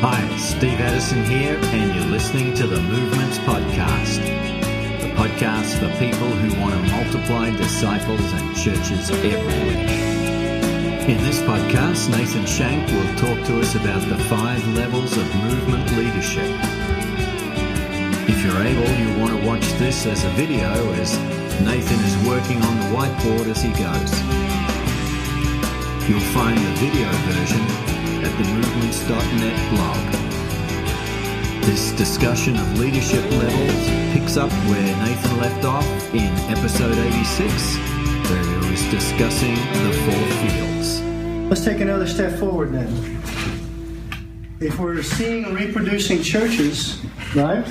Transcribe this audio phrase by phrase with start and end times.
[0.00, 4.20] Hi, Steve Addison here, and you're listening to the Movements Podcast,
[5.00, 9.88] the podcast for people who want to multiply disciples and churches everywhere.
[11.08, 15.90] In this podcast, Nathan Shank will talk to us about the five levels of movement
[15.96, 16.50] leadership.
[18.28, 21.18] If you're able, you'll want to watch this as a video as
[21.62, 24.12] Nathan is working on the whiteboard as he goes.
[26.06, 27.85] You'll find the video version
[28.26, 30.12] at the movements.net blog.
[31.64, 37.76] This discussion of leadership levels picks up where Nathan left off in episode 86,
[38.28, 41.00] where he was discussing the four fields.
[41.48, 42.88] Let's take another step forward then.
[44.58, 47.00] If we're seeing reproducing churches,
[47.36, 47.64] right?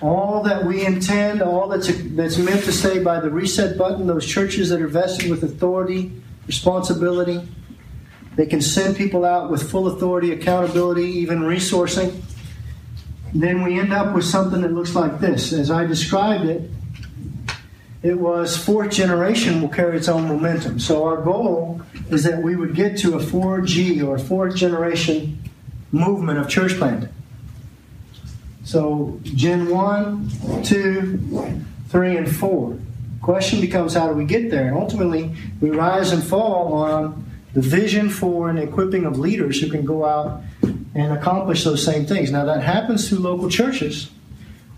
[0.00, 4.24] All that we intend, all that's, that's meant to say by the reset button, those
[4.24, 7.46] churches that are vested with authority, responsibility,
[8.34, 12.20] they can send people out with full authority, accountability, even resourcing.
[13.32, 15.52] Then we end up with something that looks like this.
[15.52, 16.70] As I described it,
[18.02, 20.78] it was fourth generation will carry its own momentum.
[20.80, 25.38] So our goal is that we would get to a 4G or fourth generation
[25.92, 27.12] movement of church planting.
[28.64, 32.78] So Gen 1, 2, 3, and 4.
[33.28, 34.68] Question becomes how do we get there?
[34.68, 39.68] And ultimately, we rise and fall on the vision for and equipping of leaders who
[39.68, 40.40] can go out
[40.94, 42.32] and accomplish those same things.
[42.32, 44.10] Now, that happens through local churches,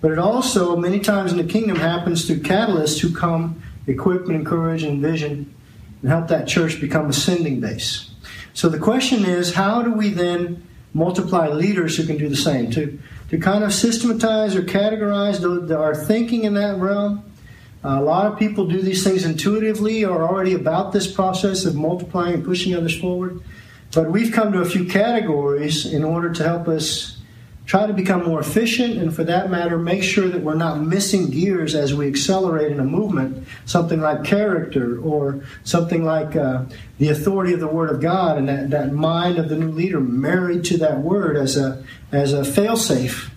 [0.01, 4.35] but it also, many times in the kingdom, happens through catalysts who come, equip and
[4.35, 5.55] encourage and vision,
[6.03, 8.11] and help that church become a sending base.
[8.53, 12.69] So the question is, how do we then multiply leaders who can do the same?
[12.73, 17.30] To, to kind of systematize or categorize our thinking in that realm.
[17.83, 22.35] A lot of people do these things intuitively or already about this process of multiplying
[22.35, 23.41] and pushing others forward.
[23.93, 27.17] But we've come to a few categories in order to help us
[27.65, 31.31] try to become more efficient and, for that matter, make sure that we're not missing
[31.31, 33.47] gears as we accelerate in a movement.
[33.65, 36.65] Something like character or something like uh,
[36.99, 40.01] the authority of the Word of God and that, that mind of the new leader
[40.01, 43.31] married to that Word as a, as a failsafe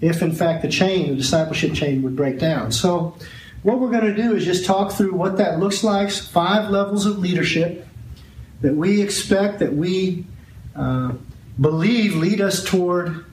[0.00, 2.72] if, in fact, the chain, the discipleship chain, would break down.
[2.72, 3.16] So,
[3.62, 7.06] what we're going to do is just talk through what that looks like, five levels
[7.06, 7.86] of leadership
[8.60, 10.24] that we expect, that we
[10.76, 11.12] uh,
[11.60, 13.24] believe lead us toward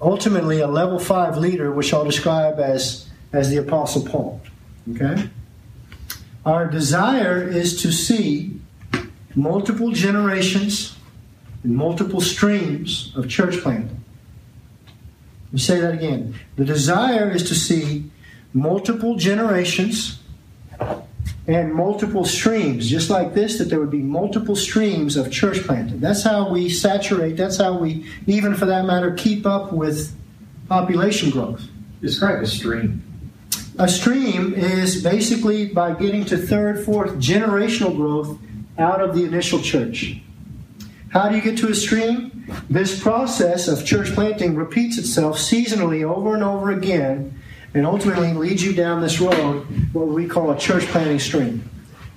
[0.00, 4.40] ultimately a level five leader, which I'll describe as, as the Apostle Paul.
[4.90, 5.30] Okay?
[6.44, 8.60] Our desire is to see
[9.34, 10.96] multiple generations
[11.62, 14.04] and multiple streams of church planting.
[15.46, 16.34] Let me say that again.
[16.56, 18.01] The desire is to see
[18.54, 20.18] multiple generations
[21.46, 25.98] and multiple streams, just like this, that there would be multiple streams of church planting.
[25.98, 30.14] That's how we saturate, that's how we, even for that matter, keep up with
[30.68, 31.62] population growth.
[32.00, 33.02] Describe a stream.
[33.78, 38.38] A stream is basically by getting to third, fourth generational growth
[38.78, 40.20] out of the initial church.
[41.08, 42.46] How do you get to a stream?
[42.70, 47.38] This process of church planting repeats itself seasonally over and over again
[47.74, 51.68] and ultimately leads you down this road, what we call a church planting stream.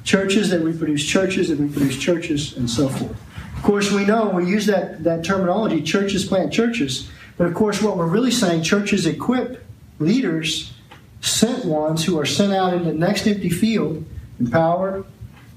[0.03, 3.17] Churches that reproduce churches that reproduce churches, and so forth.
[3.55, 7.81] Of course, we know we use that, that terminology churches plant churches, but of course,
[7.81, 9.65] what we're really saying, churches equip
[9.99, 10.73] leaders,
[11.21, 14.05] sent ones who are sent out into the next empty field,
[14.39, 15.05] empowered,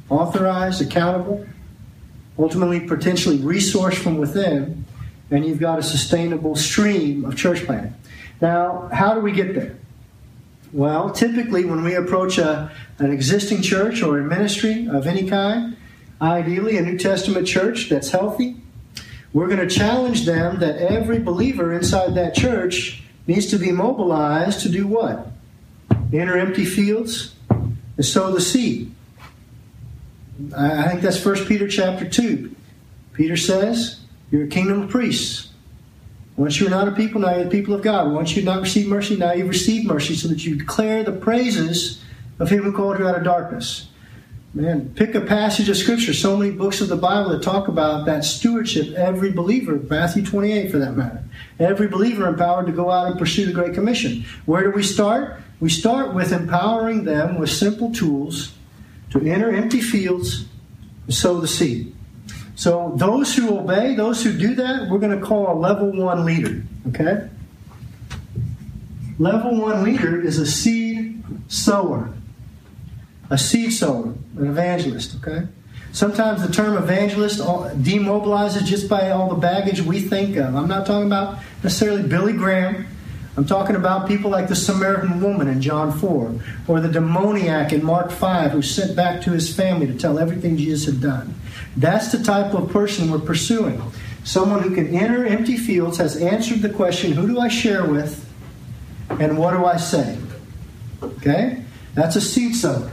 [0.09, 1.47] authorized, accountable,
[2.39, 4.85] ultimately potentially resourced from within,
[5.31, 7.95] and you've got a sustainable stream of church planting.
[8.41, 9.77] Now, how do we get there?
[10.73, 15.77] Well, typically, when we approach a, an existing church or a ministry of any kind,
[16.21, 18.57] ideally a New Testament church that's healthy,
[19.33, 24.61] we're going to challenge them that every believer inside that church needs to be mobilized
[24.61, 25.29] to do what?
[26.13, 28.95] Enter empty fields and sow the seed.
[30.57, 32.55] I think that's 1 Peter chapter 2.
[33.13, 34.01] Peter says,
[34.31, 35.48] You're a kingdom of priests.
[36.39, 38.13] Once you're not a people, now you're the people of God.
[38.13, 42.01] Once you've not received mercy, now you've received mercy so that you declare the praises
[42.39, 43.89] of Him who called you out of darkness.
[44.55, 46.15] Man, pick a passage of Scripture.
[46.15, 48.95] So many books of the Bible that talk about that stewardship.
[48.95, 51.25] Every believer, Matthew 28 for that matter.
[51.59, 54.25] Every believer empowered to go out and pursue the Great Commission.
[54.47, 55.41] Where do we start?
[55.59, 58.55] We start with empowering them with simple tools
[59.11, 60.47] to enter empty fields
[61.07, 61.97] and sow the seed.
[62.59, 66.25] So those who obey, those who do that, we're going to call a level one
[66.25, 66.61] leader.
[66.89, 67.29] Okay?
[69.21, 72.13] Level one leader is a seed sower.
[73.31, 75.47] A seed sower, an evangelist, okay?
[75.93, 80.57] Sometimes the term evangelist demobilizes just by all the baggage we think of.
[80.57, 82.89] I'm not talking about necessarily Billy Graham.
[83.37, 86.35] I'm talking about people like the Samaritan woman in John 4,
[86.67, 90.57] or the demoniac in Mark 5 who sent back to his family to tell everything
[90.57, 91.37] Jesus had done.
[91.79, 93.81] That's the type of person we're pursuing.
[94.25, 98.29] Someone who can enter empty fields, has answered the question, Who do I share with?
[99.09, 100.19] And what do I say?
[101.01, 101.63] Okay?
[101.95, 102.91] That's a seed sower.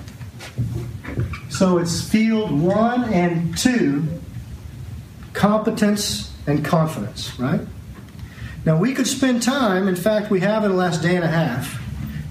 [1.49, 4.07] So it's field one and two
[5.33, 7.61] competence and confidence, right?
[8.65, 11.29] Now, we could spend time, in fact, we have in the last day and a
[11.29, 11.81] half,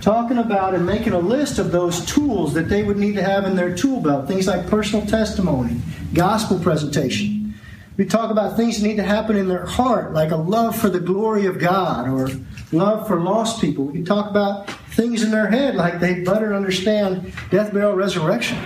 [0.04, 3.46] talking about and making a list of those tools that they would need to have
[3.46, 4.28] in their tool belt.
[4.28, 5.80] Things like personal testimony,
[6.12, 7.54] gospel presentation.
[7.96, 10.90] We talk about things that need to happen in their heart, like a love for
[10.90, 12.28] the glory of God or
[12.70, 13.86] love for lost people.
[13.86, 18.58] We talk about things in their head, like they better understand death, burial, resurrection.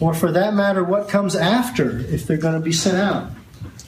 [0.00, 3.30] Or for that matter, what comes after if they're going to be sent out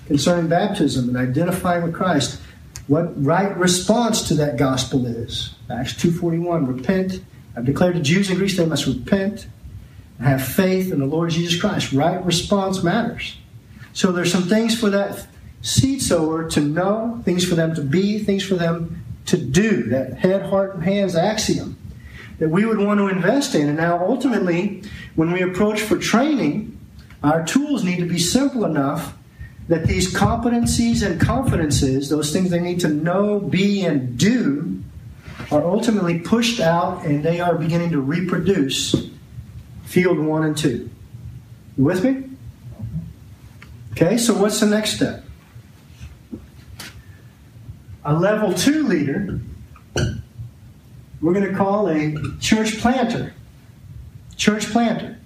[0.06, 2.42] concerning baptism and identifying with Christ,
[2.90, 5.54] what right response to that gospel is.
[5.70, 7.22] Acts 2.41, repent.
[7.56, 9.46] I've declared to Jews and Greeks they must repent
[10.18, 11.92] and have faith in the Lord Jesus Christ.
[11.92, 13.36] Right response matters.
[13.92, 15.28] So there's some things for that
[15.62, 19.84] seed sower to know, things for them to be, things for them to do.
[19.84, 21.78] That head, heart, and hands axiom
[22.40, 23.68] that we would want to invest in.
[23.68, 24.82] And now ultimately,
[25.14, 26.76] when we approach for training,
[27.22, 29.16] our tools need to be simple enough
[29.70, 34.82] that these competencies and confidences, those things they need to know, be, and do,
[35.52, 38.96] are ultimately pushed out and they are beginning to reproduce
[39.84, 40.90] field one and two.
[41.78, 42.24] You with me?
[43.92, 45.22] Okay, so what's the next step?
[48.04, 49.38] A level two leader,
[51.20, 53.34] we're going to call a church planter.
[54.36, 55.16] Church planter.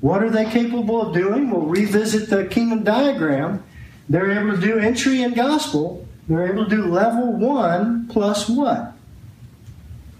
[0.00, 1.48] What are they capable of doing?
[1.48, 3.62] We'll revisit the kingdom diagram
[4.08, 6.06] they're able to do entry and gospel.
[6.28, 8.92] They're able to do level one plus what?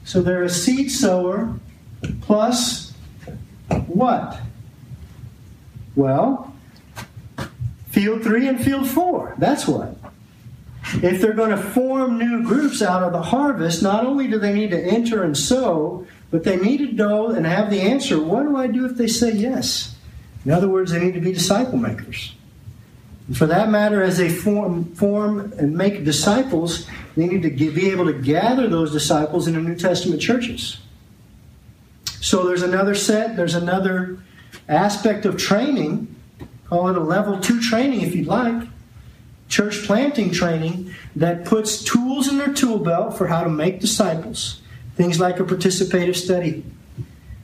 [0.04, 1.54] So they're a seed sower
[2.22, 2.92] plus
[3.86, 4.40] what?
[5.94, 6.54] Well,
[7.88, 9.34] field three and field four.
[9.38, 9.96] That's what.
[11.02, 14.54] If they're going to form new groups out of the harvest, not only do they
[14.54, 18.44] need to enter and sow, but they need to know and have the answer what
[18.44, 19.96] do I do if they say yes?
[20.44, 22.34] In other words, they need to be disciple makers.
[23.34, 26.86] For that matter, as they form, form and make disciples,
[27.16, 30.78] they need to be able to gather those disciples into New Testament churches.
[32.20, 34.18] So there's another set, there's another
[34.68, 36.14] aspect of training,
[36.66, 38.66] call it a level two training if you'd like,
[39.48, 44.62] church planting training that puts tools in their tool belt for how to make disciples.
[44.96, 46.64] Things like a participative study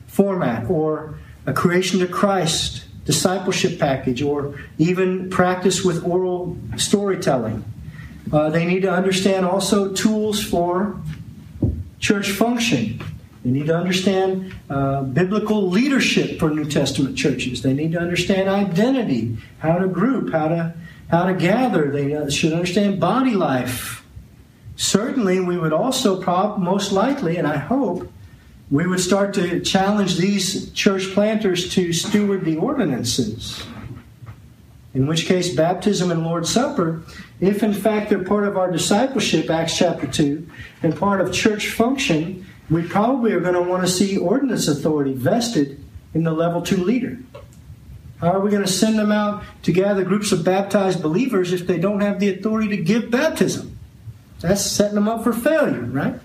[0.06, 7.64] format or a creation to Christ discipleship package or even practice with oral storytelling.
[8.32, 10.98] Uh, they need to understand also tools for
[12.00, 13.02] church function.
[13.44, 17.62] They need to understand uh, biblical leadership for New Testament churches.
[17.62, 20.74] They need to understand identity, how to group, how to
[21.08, 21.90] how to gather.
[21.90, 24.04] They uh, should understand body life.
[24.76, 28.10] Certainly, we would also, prob- most likely, and I hope,
[28.70, 33.64] we would start to challenge these church planters to steward the ordinances.
[34.94, 37.02] In which case, baptism and Lord's Supper,
[37.40, 40.49] if in fact they're part of our discipleship, Acts chapter 2,
[40.83, 45.12] and part of church function, we probably are going to want to see ordinance authority
[45.12, 47.18] vested in the level 2 leader.
[48.21, 51.66] How are we going to send them out to gather groups of baptized believers if
[51.66, 53.76] they don't have the authority to give baptism?
[54.40, 56.21] That's setting them up for failure, right?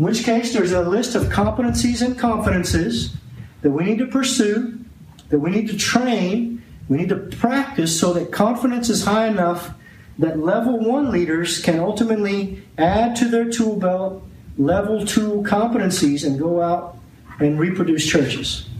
[0.00, 3.14] In which case, there's a list of competencies and confidences
[3.60, 4.82] that we need to pursue,
[5.28, 9.74] that we need to train, we need to practice so that confidence is high enough
[10.18, 14.26] that level one leaders can ultimately add to their tool belt
[14.56, 16.96] level two competencies and go out
[17.38, 18.70] and reproduce churches.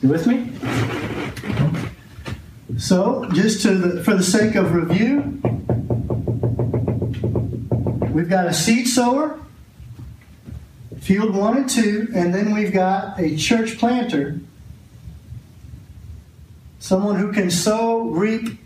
[0.00, 0.52] You with me?
[2.78, 5.40] So, just the, for the sake of review,
[8.12, 9.39] we've got a seed sower
[11.00, 14.38] field one and two, and then we've got a church planter,
[16.78, 18.58] someone who can sow, reap,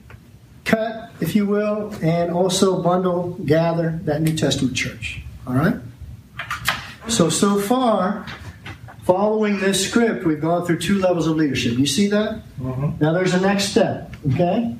[0.64, 5.23] cut, if you will, and also bundle, gather that New Testament church.
[5.47, 5.76] All right?
[7.09, 8.26] So, so far,
[9.03, 11.79] following this script, we've gone through two levels of leadership.
[11.79, 12.43] You see that?
[12.64, 12.91] Uh-huh.
[12.99, 14.76] Now there's a next step, okay?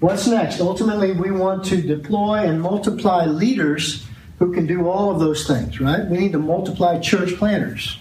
[0.00, 0.60] What's next?
[0.60, 4.04] Ultimately, we want to deploy and multiply leaders
[4.38, 6.06] who can do all of those things, right?
[6.06, 7.98] We need to multiply church planters.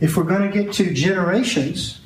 [0.00, 2.00] If we're going to get to generations,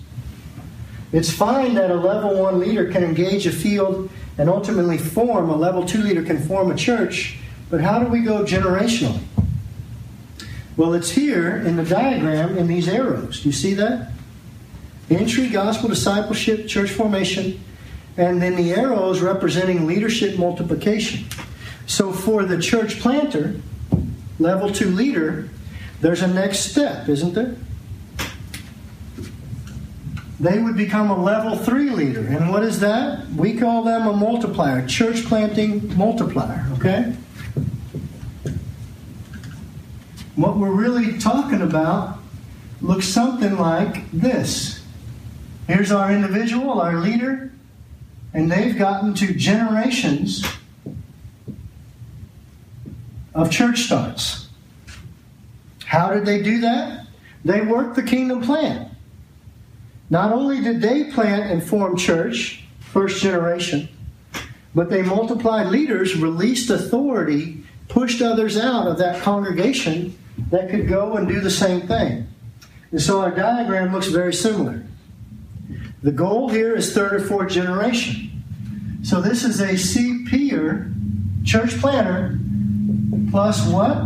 [1.13, 5.57] It's fine that a level one leader can engage a field and ultimately form, a
[5.57, 7.37] level two leader can form a church,
[7.69, 9.21] but how do we go generationally?
[10.75, 13.43] Well, it's here in the diagram in these arrows.
[13.43, 14.11] Do you see that?
[15.11, 17.63] Entry, gospel, discipleship, church formation,
[18.17, 21.27] and then the arrows representing leadership multiplication.
[21.93, 23.61] So for the church planter,
[24.39, 25.51] level two leader,
[26.01, 27.55] there's a next step, isn't there?
[30.41, 32.27] They would become a level three leader.
[32.27, 33.29] And what is that?
[33.33, 37.15] We call them a multiplier, church planting multiplier, okay?
[40.35, 42.17] What we're really talking about
[42.81, 44.83] looks something like this.
[45.67, 47.53] Here's our individual, our leader,
[48.33, 50.43] and they've gotten to generations
[53.35, 54.49] of church starts.
[55.85, 57.07] How did they do that?
[57.45, 58.95] They worked the kingdom plan.
[60.11, 63.89] Not only did they plant and form church, first generation,
[64.75, 70.17] but they multiplied leaders, released authority, pushed others out of that congregation
[70.51, 72.27] that could go and do the same thing.
[72.91, 74.85] And so our diagram looks very similar.
[76.03, 78.43] The goal here is third or fourth generation.
[79.03, 80.93] So this is a CPer,
[81.45, 82.39] church planter,
[83.31, 83.97] plus what?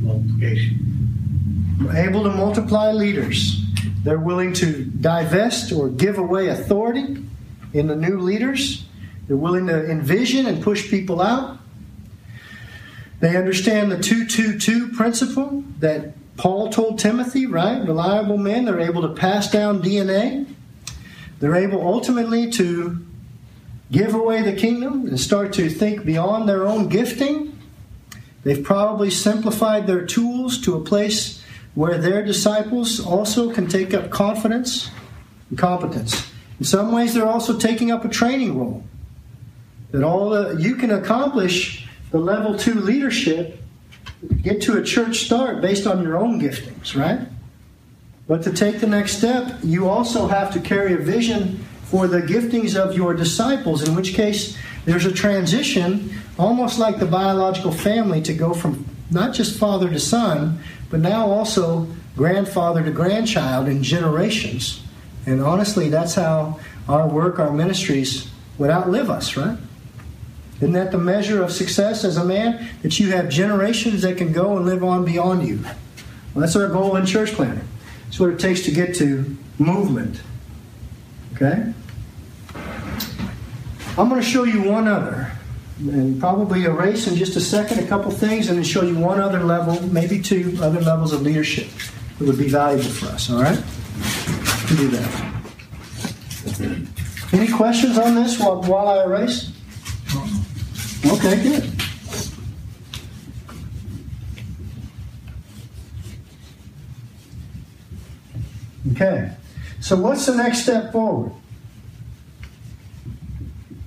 [0.00, 1.88] Multiplication.
[1.92, 3.62] Able to multiply leaders.
[4.02, 7.22] They're willing to divest or give away authority
[7.72, 8.84] in the new leaders.
[9.26, 11.58] They're willing to envision and push people out.
[13.20, 17.86] They understand the 222 principle that Paul told Timothy, right?
[17.86, 20.46] Reliable men, they're able to pass down DNA.
[21.40, 23.04] They're able ultimately to
[23.90, 27.55] give away the kingdom and start to think beyond their own gifting.
[28.46, 31.42] They've probably simplified their tools to a place
[31.74, 34.88] where their disciples also can take up confidence
[35.50, 36.30] and competence.
[36.60, 38.84] In some ways, they're also taking up a training role.
[39.90, 43.60] That all the, you can accomplish the level two leadership,
[44.42, 47.26] get to a church start based on your own giftings, right?
[48.28, 52.22] But to take the next step, you also have to carry a vision for the
[52.22, 58.22] giftings of your disciples, in which case there's a transition, almost like the biological family,
[58.22, 63.82] to go from not just father to son, but now also grandfather to grandchild in
[63.82, 64.82] generations.
[65.26, 69.58] And honestly, that's how our work, our ministries would outlive us, right?
[70.56, 72.68] Isn't that the measure of success as a man?
[72.82, 75.58] That you have generations that can go and live on beyond you.
[76.32, 77.66] Well, that's our goal in church planting.
[78.04, 80.22] That's what it takes to get to movement.
[81.34, 81.72] Okay?
[83.98, 85.32] I'm going to show you one other,
[85.78, 89.20] and probably erase in just a second a couple things, and then show you one
[89.20, 91.68] other level, maybe two other levels of leadership
[92.18, 93.30] that would be valuable for us.
[93.30, 93.58] All right?
[94.68, 95.32] We'll do that.
[97.32, 99.52] Any questions on this while, while I erase?
[101.06, 101.72] Okay, good.
[108.92, 109.32] Okay,
[109.80, 111.32] so what's the next step forward?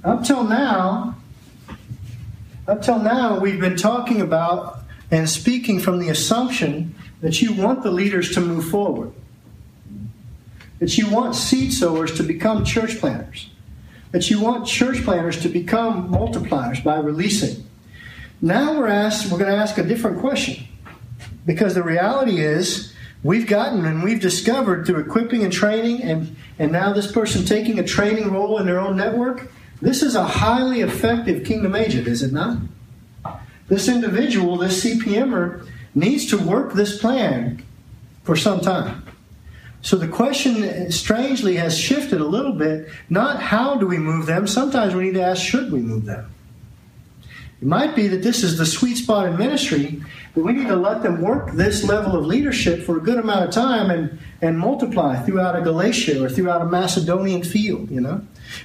[0.03, 1.15] Up till now,
[2.68, 4.79] up till now, we've been talking about
[5.12, 9.12] and speaking from the assumption that you want the leaders to move forward,
[10.79, 13.50] that you want seed sowers to become church planters,
[14.12, 17.65] that you want church planters to become multipliers by releasing.
[18.41, 20.65] Now we're asked, we're going to ask a different question.
[21.46, 26.72] Because the reality is we've gotten and we've discovered through equipping and training and, and
[26.72, 29.51] now this person taking a training role in their own network
[29.82, 32.58] this is a highly effective kingdom agent is it not?
[33.68, 37.64] This individual this cpmer needs to work this plan
[38.24, 39.04] for some time.
[39.82, 44.48] So the question strangely has shifted a little bit not how do we move them
[44.48, 46.30] sometimes we need to ask should we move them?
[47.62, 50.02] It might be that this is the sweet spot in ministry,
[50.34, 53.46] but we need to let them work this level of leadership for a good amount
[53.46, 58.22] of time and, and multiply throughout a Galatia or throughout a Macedonian field, you know.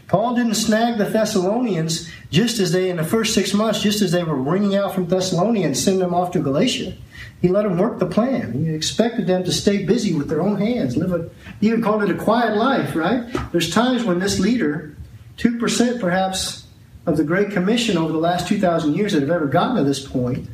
[0.09, 4.13] Paul didn't snag the Thessalonians just as they, in the first six months, just as
[4.13, 6.97] they were ringing out from Thessalonica and send them off to Galatia.
[7.41, 8.53] He let them work the plan.
[8.53, 11.29] He expected them to stay busy with their own hands, live a,
[11.61, 13.25] he even called it a quiet life, right?
[13.53, 14.97] There's times when this leader,
[15.37, 16.67] 2% perhaps
[17.07, 20.07] of the Great Commission over the last 2,000 years that have ever gotten to this
[20.07, 20.49] point,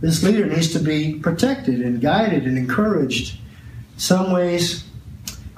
[0.00, 3.38] this leader needs to be protected and guided and encouraged,
[3.96, 4.85] some ways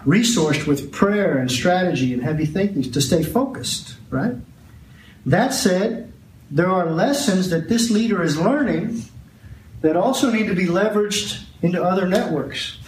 [0.08, 4.34] resourced with prayer and strategy and heavy thinking to stay focused, right?
[5.26, 6.10] That said,
[6.50, 9.02] there are lessons that this leader is learning
[9.82, 12.78] that also need to be leveraged into other networks.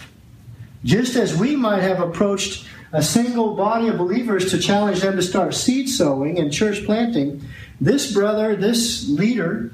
[0.83, 5.21] Just as we might have approached a single body of believers to challenge them to
[5.21, 7.47] start seed sowing and church planting,
[7.79, 9.71] this brother, this leader,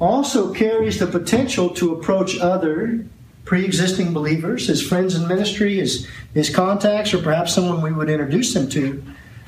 [0.00, 3.06] also carries the potential to approach other
[3.50, 8.08] pre existing believers, his friends in ministry, his, his contacts, or perhaps someone we would
[8.08, 9.02] introduce them to,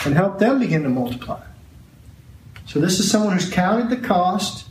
[0.04, 1.40] and help them begin to multiply.
[2.66, 4.66] So, this is someone who's counted the cost,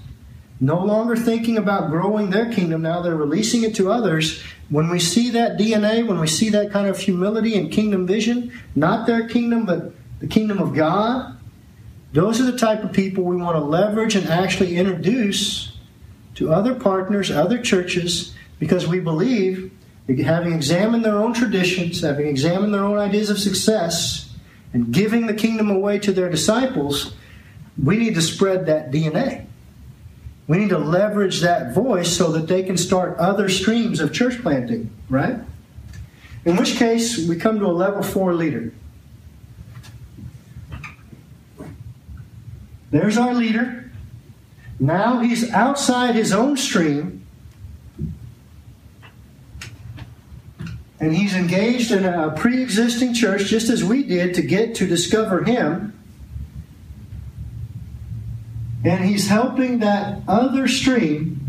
[0.60, 4.44] no longer thinking about growing their kingdom, now they're releasing it to others.
[4.68, 8.52] When we see that DNA, when we see that kind of humility and kingdom vision,
[8.76, 11.38] not their kingdom, but the kingdom of God,
[12.12, 15.72] those are the type of people we want to leverage and actually introduce
[16.36, 19.72] to other partners, other churches, because we believe,
[20.24, 24.36] having examined their own traditions, having examined their own ideas of success,
[24.72, 27.16] and giving the kingdom away to their disciples,
[27.84, 29.48] we need to spread that DNA.
[30.48, 34.40] We need to leverage that voice so that they can start other streams of church
[34.44, 35.38] planting, right?
[36.46, 38.72] In which case, we come to a level four leader.
[42.92, 43.92] There's our leader.
[44.80, 47.21] Now he's outside his own stream.
[51.02, 54.88] And he's engaged in a pre existing church, just as we did, to get to
[54.88, 55.98] discover him.
[58.86, 61.42] And he's helping that other stream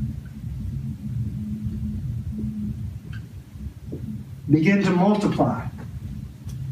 [4.51, 5.67] begin to multiply.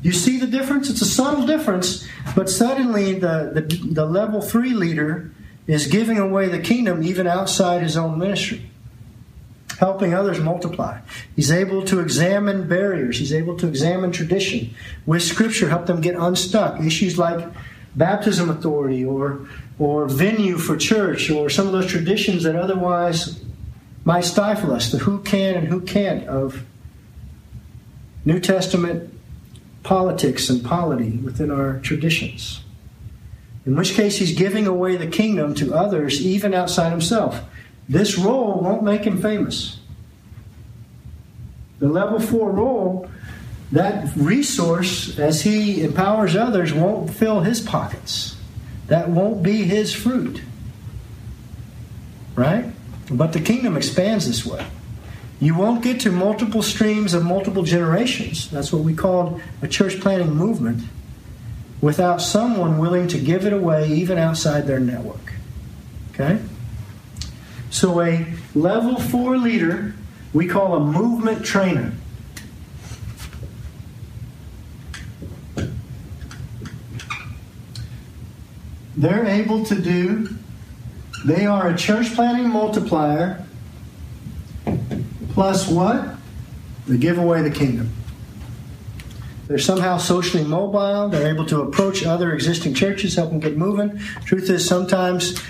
[0.02, 0.88] You see the difference?
[0.88, 5.32] It's a subtle difference, but suddenly the, the, the, level three leader
[5.66, 8.70] is giving away the kingdom even outside his own ministry,
[9.80, 11.00] helping others multiply.
[11.34, 14.74] He's able to examine barriers, he's able to examine tradition
[15.06, 16.78] with Scripture, help them get unstuck.
[16.80, 17.48] Issues like
[17.96, 23.40] baptism authority or, or venue for church or some of those traditions that otherwise
[24.04, 26.62] might stifle us, the who can and who can't of
[28.26, 29.14] New Testament
[29.82, 32.60] politics and polity within our traditions.
[33.64, 37.40] In which case, he's giving away the kingdom to others, even outside himself.
[37.90, 39.79] This role won't make him famous.
[41.80, 43.10] The level four role,
[43.72, 48.36] that resource, as he empowers others, won't fill his pockets.
[48.88, 50.42] That won't be his fruit.
[52.36, 52.66] Right?
[53.10, 54.66] But the kingdom expands this way.
[55.40, 58.50] You won't get to multiple streams of multiple generations.
[58.50, 60.84] That's what we called a church planting movement
[61.80, 65.32] without someone willing to give it away even outside their network.
[66.12, 66.40] Okay?
[67.70, 69.94] So, a level four leader
[70.32, 71.92] we call a movement trainer.
[78.96, 80.28] They're able to do,
[81.24, 83.46] they are a church planting multiplier
[85.40, 86.06] Plus what?
[86.86, 87.90] They give away the kingdom.
[89.46, 91.08] They're somehow socially mobile.
[91.08, 93.98] They're able to approach other existing churches, help them get moving.
[94.24, 95.40] Truth is, sometimes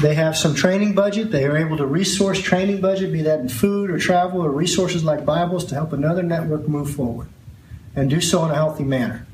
[0.00, 1.30] they have some training budget.
[1.30, 5.04] They are able to resource training budget, be that in food or travel or resources
[5.04, 7.28] like Bibles, to help another network move forward
[7.96, 9.26] and do so in a healthy manner.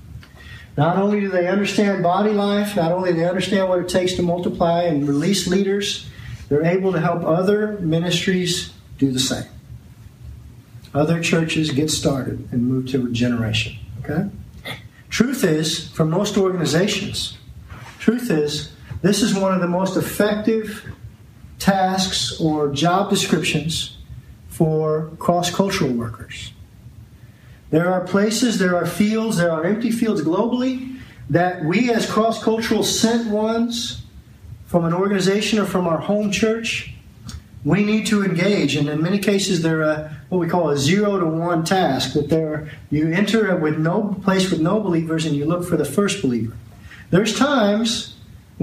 [0.76, 4.14] Not only do they understand body life, not only do they understand what it takes
[4.14, 6.08] to multiply and release leaders,
[6.48, 9.44] they're able to help other ministries do the same
[10.94, 13.76] other churches get started and move to regeneration.
[14.02, 14.30] Okay?
[15.10, 17.36] Truth is, for most organizations,
[17.98, 18.72] truth is,
[19.04, 20.90] this is one of the most effective
[21.58, 23.98] tasks or job descriptions
[24.48, 26.52] for cross cultural workers.
[27.70, 32.42] There are places, there are fields, there are empty fields globally that we as cross
[32.42, 34.02] cultural sent ones
[34.66, 36.94] from an organization or from our home church
[37.64, 41.18] we need to engage, and in many cases, they're a, what we call a zero
[41.18, 42.12] to one task.
[42.12, 46.20] That you enter with no place with no believers, and you look for the first
[46.20, 46.54] believer.
[47.10, 48.13] There's times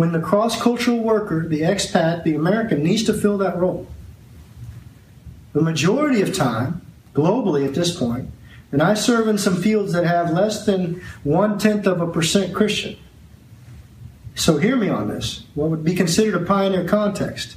[0.01, 3.85] when the cross cultural worker, the expat, the American, needs to fill that role.
[5.53, 6.81] The majority of time,
[7.13, 8.27] globally at this point,
[8.71, 12.51] and I serve in some fields that have less than one tenth of a percent
[12.51, 12.97] Christian.
[14.33, 15.45] So hear me on this.
[15.53, 17.55] What would be considered a pioneer context?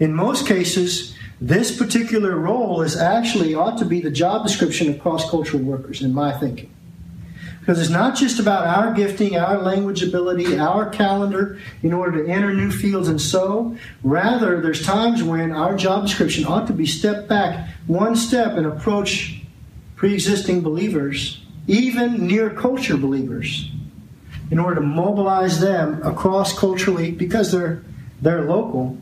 [0.00, 4.98] In most cases, this particular role is actually ought to be the job description of
[4.98, 6.73] cross cultural workers, in my thinking.
[7.64, 12.30] Because it's not just about our gifting, our language ability, our calendar in order to
[12.30, 13.74] enter new fields and sow.
[14.02, 18.66] Rather, there's times when our job description ought to be step back one step and
[18.66, 19.40] approach
[19.96, 23.70] pre existing believers, even near culture believers,
[24.50, 27.82] in order to mobilize them across culturally because they're,
[28.20, 28.98] they're local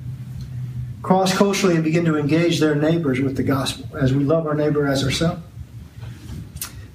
[1.03, 4.55] cross culturally and begin to engage their neighbors with the gospel as we love our
[4.55, 5.43] neighbor as ourselves.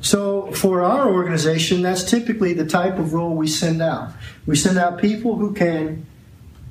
[0.08, 4.14] So, for our organization, that's typically the type of role we send out.
[4.46, 6.06] We send out people who can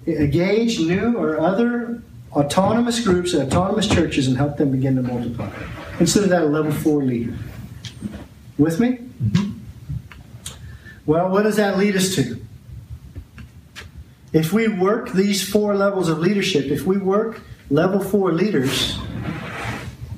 [0.07, 5.51] engage new or other autonomous groups and autonomous churches and help them begin to multiply.
[5.99, 7.37] Consider that a level four leader.
[8.57, 9.01] With me?
[9.23, 9.59] Mm-hmm.
[11.05, 12.43] Well, what does that lead us to?
[14.33, 18.99] If we work these four levels of leadership, if we work level four leaders,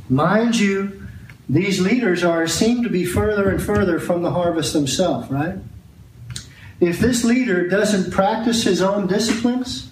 [0.08, 1.07] mind you,
[1.48, 5.56] these leaders are seem to be further and further from the harvest themselves, right?
[6.80, 9.90] If this leader doesn't practice his own disciplines,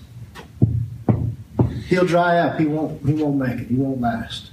[1.88, 2.58] he'll dry up.
[2.58, 3.68] He won't he won't make it.
[3.68, 4.50] He won't last.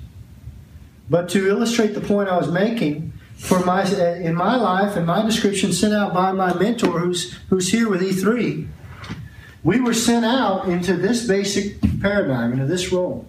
[1.09, 5.05] But to illustrate the point I was making, for my uh, in my life and
[5.05, 8.67] my description sent out by my mentor who's who's here with E3,
[9.63, 13.27] we were sent out into this basic paradigm, into this role.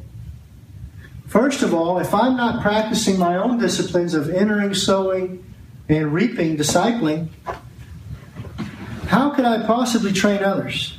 [1.35, 5.45] First of all, if I'm not practicing my own disciplines of entering, sowing,
[5.89, 7.27] and reaping, discipling,
[9.09, 10.97] how could I possibly train others?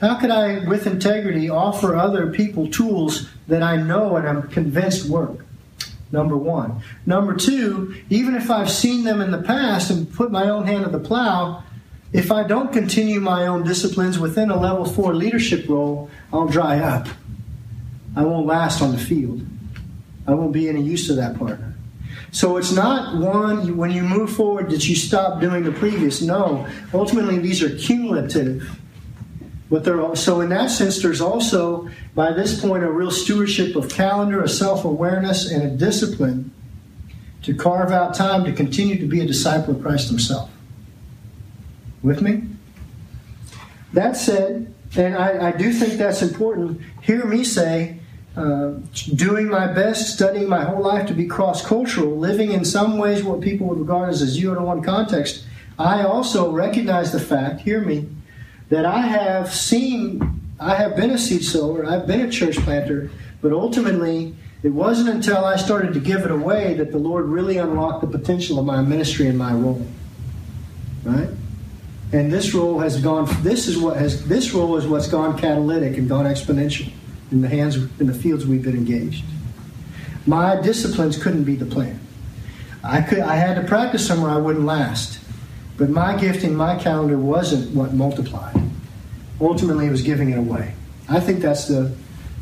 [0.00, 5.08] How could I, with integrity, offer other people tools that I know and I'm convinced
[5.08, 5.44] work?
[6.12, 6.80] Number one.
[7.04, 10.84] Number two, even if I've seen them in the past and put my own hand
[10.84, 11.64] to the plow,
[12.12, 16.78] if I don't continue my own disciplines within a level four leadership role, I'll dry
[16.78, 17.08] up.
[18.16, 19.40] I won't last on the field.
[20.26, 21.74] I won't be any use to that partner.
[22.30, 26.22] So it's not one, when you move forward, that you stop doing the previous.
[26.22, 26.66] No.
[26.94, 28.78] Ultimately, these are cumulative.
[29.70, 33.76] But there are, so in that sense, there's also, by this point, a real stewardship
[33.76, 36.52] of calendar, a self awareness, and a discipline
[37.42, 40.50] to carve out time to continue to be a disciple of Christ Himself.
[42.02, 42.44] With me?
[43.92, 48.00] That said, and I, I do think that's important, hear me say
[48.36, 48.72] uh,
[49.14, 53.22] doing my best, studying my whole life to be cross cultural, living in some ways
[53.22, 55.44] what people would regard as a zero to one context,
[55.78, 58.08] I also recognize the fact, hear me,
[58.70, 63.10] that I have seen, I have been a seed sower, I've been a church planter,
[63.42, 67.58] but ultimately, it wasn't until I started to give it away that the Lord really
[67.58, 69.84] unlocked the potential of my ministry and my role.
[71.04, 71.28] Right?
[72.12, 75.98] And this role has gone, this is what has, this role is what's gone catalytic
[75.98, 76.92] and gone exponential
[77.32, 79.24] in the hands in the fields we've been engaged.
[80.26, 81.98] My disciplines couldn't be the plan.
[82.84, 85.18] I could I had to practice somewhere I wouldn't last.
[85.76, 88.60] But my gifting, my calendar wasn't what multiplied.
[89.40, 90.74] Ultimately it was giving it away.
[91.08, 91.92] I think that's the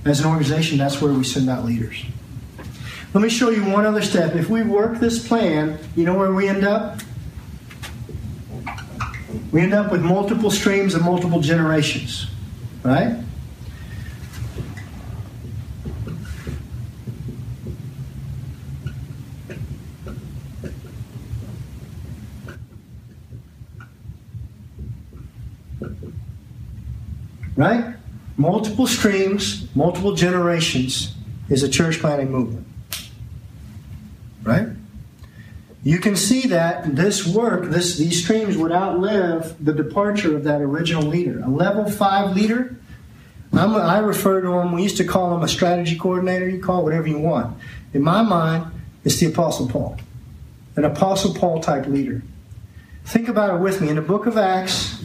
[0.04, 2.02] as an organization, that's where we send out leaders.
[3.12, 4.34] Let me show you one other step.
[4.34, 7.00] If we work this plan, you know where we end up?
[9.52, 12.28] We end up with multiple streams and multiple generations.
[12.82, 13.16] Right?
[27.60, 27.94] Right?
[28.38, 31.14] Multiple streams, multiple generations
[31.50, 32.66] is a church planting movement.
[34.42, 34.68] Right?
[35.82, 40.62] You can see that this work, this, these streams would outlive the departure of that
[40.62, 41.40] original leader.
[41.40, 42.76] A level five leader,
[43.52, 46.80] I'm, i refer to him, we used to call him a strategy coordinator, you call
[46.80, 47.58] it whatever you want.
[47.92, 48.72] In my mind,
[49.04, 49.98] it's the Apostle Paul,
[50.76, 52.22] an Apostle Paul type leader.
[53.04, 53.90] Think about it with me.
[53.90, 55.04] In the book of Acts,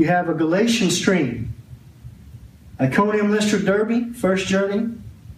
[0.00, 1.54] you have a Galatian stream.
[2.80, 4.94] Iconium, Lystra, Derbe, first journey.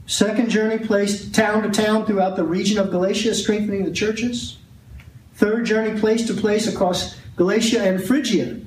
[0.06, 4.58] Second journey, placed town to town throughout the region of Galatia, strengthening the churches.
[5.34, 8.60] Third journey, place to place across Galatia and Phrygia,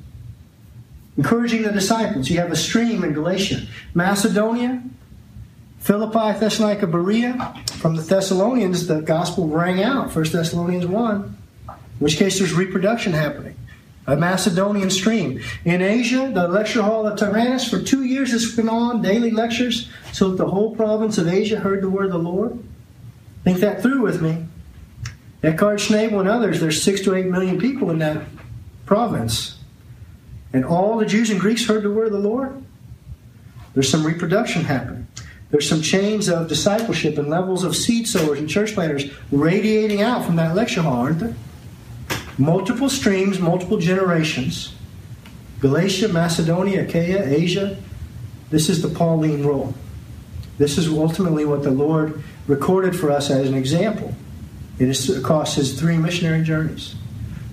[1.16, 2.30] encouraging the disciples.
[2.30, 3.62] You have a stream in Galatia.
[3.94, 4.84] Macedonia,
[5.80, 7.54] Philippi, Thessalonica, Berea.
[7.78, 11.38] From the Thessalonians, the gospel rang out, 1 Thessalonians 1,
[11.70, 13.56] in which case there's reproduction happening
[14.08, 15.42] a Macedonian stream.
[15.64, 19.90] In Asia, the lecture hall of Tyrannus, for two years has been on, daily lectures,
[20.12, 22.64] so that the whole province of Asia heard the word of the Lord.
[23.44, 24.46] Think that through with me.
[25.44, 28.24] Eckhard Schnabel and others, there's six to eight million people in that
[28.86, 29.60] province.
[30.54, 32.64] And all the Jews and Greeks heard the word of the Lord.
[33.74, 35.08] There's some reproduction happening.
[35.52, 40.26] There's some chains of discipleship and levels of seed sowers and church planters radiating out
[40.26, 41.36] from that lecture hall, aren't there?
[42.38, 44.74] Multiple streams, multiple generations.
[45.60, 47.78] Galatia, Macedonia, Achaia, Asia.
[48.50, 49.74] This is the Pauline role.
[50.58, 54.14] This is ultimately what the Lord recorded for us as an example.
[54.80, 56.96] It is across his three missionary journeys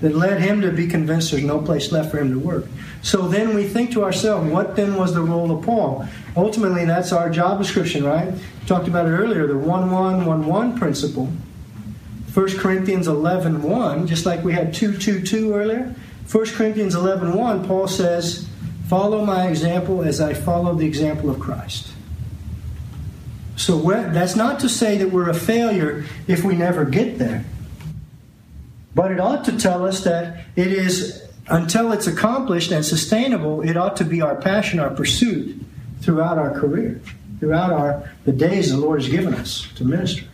[0.00, 2.66] that led him to be convinced there's no place left for him to work.
[3.02, 6.06] So then we think to ourselves, what then was the role of Paul?
[6.36, 8.32] Ultimately, that's our job description, right?
[8.32, 11.28] We talked about it earlier, the 1 1 1 1 principle
[12.34, 15.94] 1 Corinthians 11 1, just like we had 2 2 2 earlier.
[16.30, 18.48] 1 Corinthians 11 1, Paul says,
[18.88, 21.88] Follow my example as I follow the example of Christ.
[23.56, 27.44] So that's not to say that we're a failure if we never get there.
[28.94, 33.76] But it ought to tell us that it is, until it's accomplished and sustainable, it
[33.76, 35.62] ought to be our passion, our pursuit
[36.00, 37.00] throughout our career,
[37.40, 40.24] throughout our, the days the Lord has given us to minister.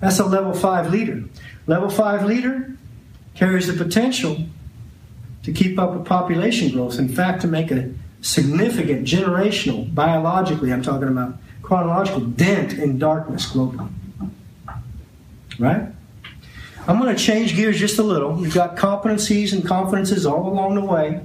[0.00, 1.24] That's a level five leader.
[1.66, 2.76] Level five leader
[3.34, 4.44] carries the potential
[5.42, 6.98] to keep up with population growth.
[6.98, 13.50] In fact, to make a significant generational, biologically, I'm talking about chronological dent in darkness
[13.50, 13.88] globally.
[15.58, 15.86] Right?
[16.88, 18.32] I'm going to change gears just a little.
[18.32, 21.20] We've got competencies and confidences all along the way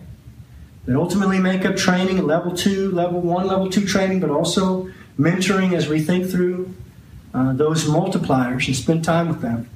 [0.85, 5.73] that ultimately make up training level two, level one, level two training, but also mentoring
[5.73, 6.73] as we think through
[7.35, 9.69] uh, those multipliers and spend time with them.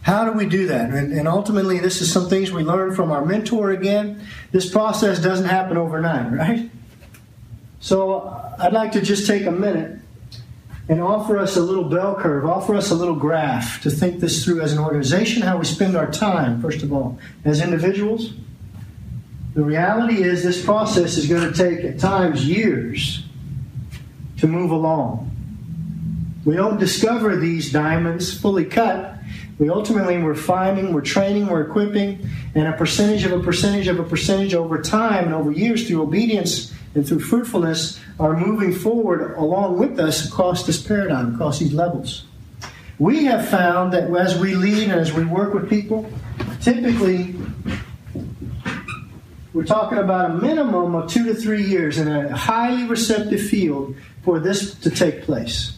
[0.00, 0.88] How do we do that?
[0.90, 4.24] And, and, ultimately, this is some things we learn from our mentor again.
[4.52, 6.70] This process doesn't happen overnight, right?
[7.80, 10.00] So I'd like to just take a minute
[10.88, 14.42] and offer us a little bell curve, offer us a little graph to think this
[14.44, 18.32] through as an organization, how we spend our time, first of all, as individuals.
[19.54, 23.24] The reality is, this process is going to take at times years
[24.38, 25.35] to move along.
[26.46, 29.16] We don't discover these diamonds fully cut
[29.58, 33.98] we ultimately we're finding, we're training, we're equipping, and a percentage of a percentage of
[33.98, 39.34] a percentage over time and over years through obedience and through fruitfulness are moving forward
[39.36, 42.24] along with us across this paradigm, across these levels.
[42.98, 46.10] We have found that as we lead and as we work with people,
[46.60, 47.34] typically
[49.54, 53.96] we're talking about a minimum of two to three years in a highly receptive field
[54.22, 55.75] for this to take place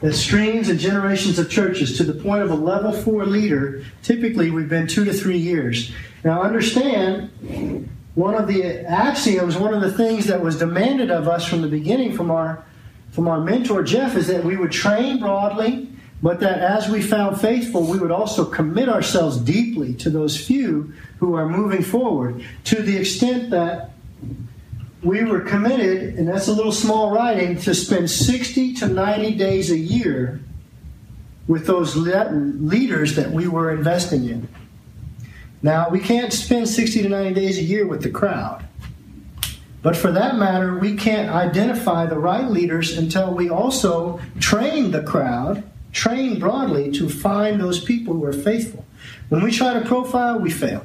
[0.00, 4.50] that streams and generations of churches to the point of a level four leader, typically
[4.50, 5.92] we've been two to three years.
[6.24, 11.46] Now, understand, one of the axioms, one of the things that was demanded of us
[11.46, 12.64] from the beginning from our,
[13.12, 15.88] from our mentor, Jeff, is that we would train broadly,
[16.22, 20.92] but that as we found faithful, we would also commit ourselves deeply to those few
[21.18, 23.90] who are moving forward to the extent that
[25.02, 29.70] we were committed, and that's a little small writing, to spend 60 to 90 days
[29.70, 30.40] a year
[31.46, 34.48] with those leaders that we were investing in.
[35.62, 38.64] Now, we can't spend 60 to 90 days a year with the crowd.
[39.82, 45.02] But for that matter, we can't identify the right leaders until we also train the
[45.02, 48.84] crowd, train broadly to find those people who are faithful.
[49.30, 50.84] When we try to profile, we fail.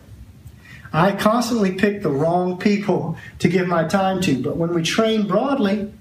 [0.95, 4.41] I constantly pick the wrong people to give my time to.
[4.41, 5.91] But when we train broadly,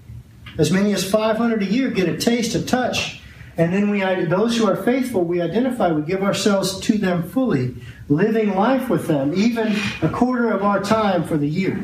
[0.57, 3.21] as many as 500 a year get a taste, a touch,
[3.57, 7.75] and then we those who are faithful, we identify, we give ourselves to them fully,
[8.07, 11.83] living life with them, even a quarter of our time for the year.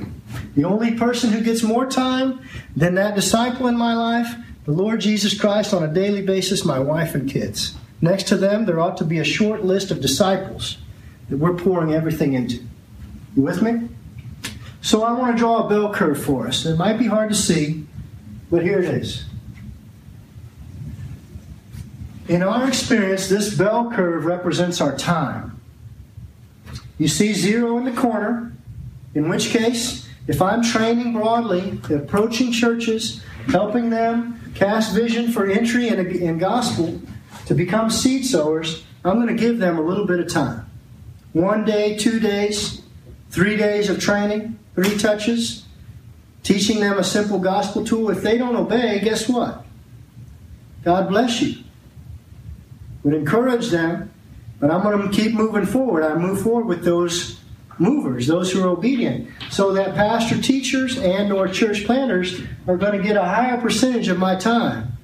[0.55, 2.39] The only person who gets more time
[2.77, 6.79] than that disciple in my life, the Lord Jesus Christ on a daily basis, my
[6.79, 7.75] wife and kids.
[7.99, 10.77] Next to them, there ought to be a short list of disciples
[11.29, 12.63] that we're pouring everything into.
[13.35, 13.89] You with me?
[14.81, 16.65] So I want to draw a bell curve for us.
[16.65, 17.85] It might be hard to see,
[18.49, 19.25] but here it is.
[22.27, 25.59] In our experience, this bell curve represents our time.
[26.97, 28.53] You see zero in the corner,
[29.15, 35.87] in which case, if I'm training broadly, approaching churches, helping them cast vision for entry
[35.87, 37.01] in, a, in gospel
[37.47, 40.69] to become seed sowers, I'm going to give them a little bit of time.
[41.33, 42.80] One day, two days,
[43.31, 45.65] Three days of training, three touches,
[46.43, 48.09] teaching them a simple gospel tool.
[48.09, 49.65] If they don't obey, guess what?
[50.83, 51.63] God bless you.
[53.03, 54.11] Would encourage them,
[54.59, 56.03] but I'm going to keep moving forward.
[56.03, 57.39] I move forward with those
[57.79, 62.99] movers, those who are obedient, so that pastor teachers and or church planters are going
[62.99, 64.97] to get a higher percentage of my time.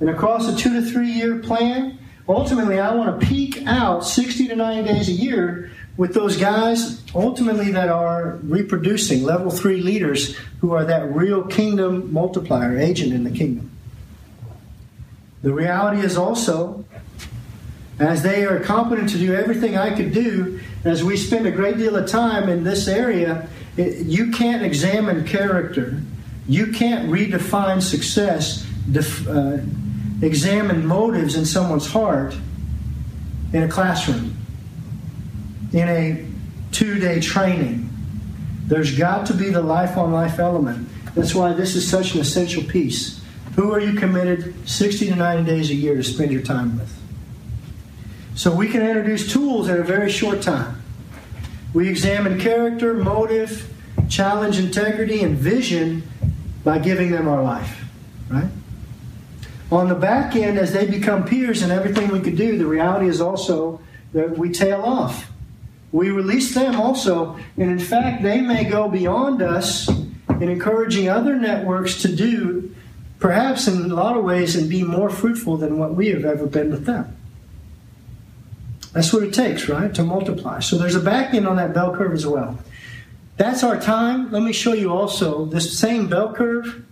[0.00, 4.48] And across a two to three year plan, ultimately I want to peak out 60
[4.48, 10.36] to 90 days a year with those guys ultimately that are reproducing level three leaders
[10.60, 13.70] who are that real kingdom multiplier agent in the kingdom.
[15.42, 16.84] The reality is also,
[17.98, 21.78] as they are competent to do everything I could do, as we spend a great
[21.78, 26.00] deal of time in this area, it, you can't examine character.
[26.48, 29.58] You can't redefine success, def, uh,
[30.22, 32.36] examine motives in someone's heart
[33.52, 34.36] in a classroom
[35.76, 36.26] in a
[36.72, 37.88] two day training.
[38.66, 40.88] There's got to be the life on life element.
[41.14, 43.22] That's why this is such an essential piece.
[43.54, 46.92] Who are you committed 60 to 90 days a year to spend your time with?
[48.34, 50.82] So we can introduce tools in a very short time.
[51.72, 53.72] We examine character, motive,
[54.08, 56.02] challenge integrity, and vision
[56.64, 57.84] by giving them our life.
[58.30, 58.48] Right?
[59.70, 63.08] On the back end, as they become peers and everything we could do, the reality
[63.08, 63.80] is also
[64.12, 65.30] that we tail off.
[65.92, 71.36] We release them also, and in fact, they may go beyond us in encouraging other
[71.36, 72.74] networks to do,
[73.18, 76.46] perhaps in a lot of ways, and be more fruitful than what we have ever
[76.46, 77.16] been with them.
[78.92, 79.94] That's what it takes, right?
[79.94, 80.60] To multiply.
[80.60, 82.58] So there's a back end on that bell curve as well.
[83.36, 84.32] That's our time.
[84.32, 86.82] Let me show you also this same bell curve.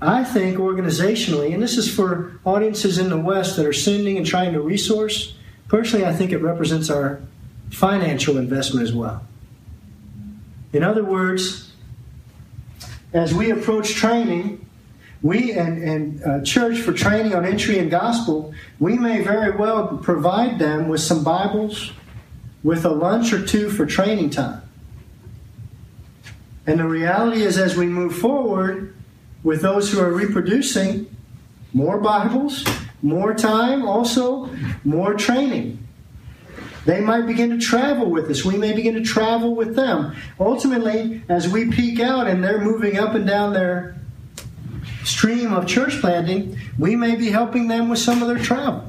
[0.00, 4.26] I think organizationally, and this is for audiences in the West that are sending and
[4.26, 5.34] trying to resource,
[5.68, 7.20] personally, I think it represents our
[7.72, 9.26] financial investment as well.
[10.72, 11.72] In other words,
[13.12, 14.64] as we approach training,
[15.22, 19.98] we and, and uh, church for training on entry and gospel, we may very well
[19.98, 21.92] provide them with some Bibles,
[22.62, 24.62] with a lunch or two for training time.
[26.66, 28.94] And the reality is, as we move forward
[29.42, 31.14] with those who are reproducing,
[31.72, 32.64] more Bibles,
[33.02, 34.48] more time, also
[34.84, 35.81] more training.
[36.84, 38.44] They might begin to travel with us.
[38.44, 40.16] We may begin to travel with them.
[40.40, 43.96] Ultimately, as we peak out and they're moving up and down their
[45.04, 48.88] stream of church planting, we may be helping them with some of their travel.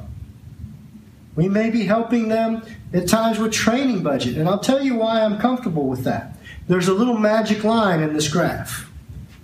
[1.35, 4.37] We may be helping them at times with training budget.
[4.37, 6.37] And I'll tell you why I'm comfortable with that.
[6.67, 8.89] There's a little magic line in this graph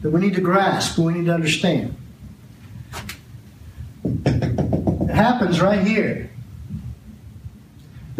[0.01, 1.95] that we need to grasp, we need to understand.
[4.03, 6.29] It happens right here.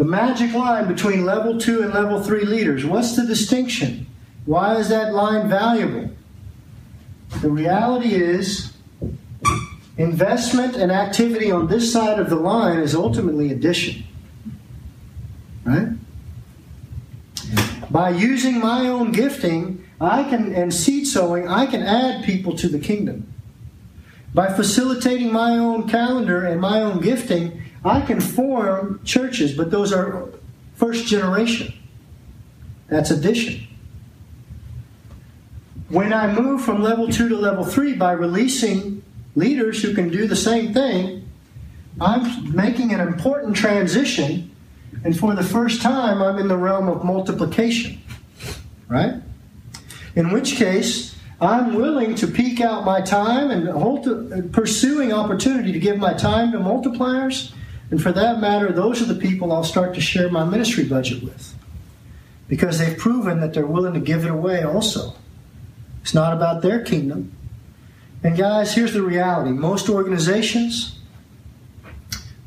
[0.00, 2.86] The magic line between level two and level three leaders.
[2.86, 4.06] What's the distinction?
[4.46, 6.08] Why is that line valuable?
[7.42, 8.72] The reality is,
[9.98, 14.04] investment and activity on this side of the line is ultimately addition.
[15.64, 15.88] Right?
[17.90, 22.68] By using my own gifting, I can and seed sowing, I can add people to
[22.68, 23.30] the kingdom.
[24.32, 29.92] By facilitating my own calendar and my own gifting, I can form churches, but those
[29.92, 30.28] are
[30.74, 31.72] first generation.
[32.88, 33.66] That's addition.
[35.88, 39.02] When I move from level two to level three by releasing
[39.34, 41.28] leaders who can do the same thing,
[42.00, 44.54] I'm making an important transition,
[45.04, 48.00] and for the first time, I'm in the realm of multiplication.
[48.88, 49.14] Right?
[50.16, 55.78] In which case, I'm willing to peak out my time and hold pursuing opportunity to
[55.78, 57.52] give my time to multipliers
[57.90, 61.22] and for that matter, those are the people I'll start to share my ministry budget
[61.22, 61.54] with.
[62.48, 65.14] Because they've proven that they're willing to give it away also.
[66.02, 67.32] It's not about their kingdom.
[68.22, 69.50] And guys, here's the reality.
[69.50, 70.98] Most organizations,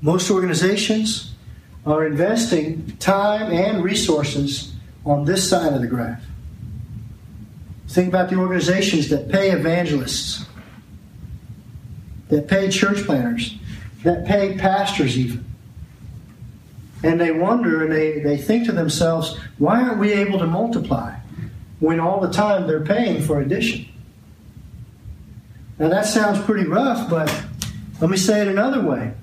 [0.02, 1.34] most organizations
[1.86, 4.74] are investing time and resources
[5.06, 6.24] on this side of the graph.
[7.90, 10.46] Think about the organizations that pay evangelists,
[12.30, 13.56] that pay church planters,
[14.04, 15.46] that pay pastors even.
[17.04, 21.16] And they wonder and they, they think to themselves, why aren't we able to multiply
[21.80, 23.88] when all the time they're paying for addition?
[25.80, 27.44] Now that sounds pretty rough, but
[28.00, 29.14] let me say it another way.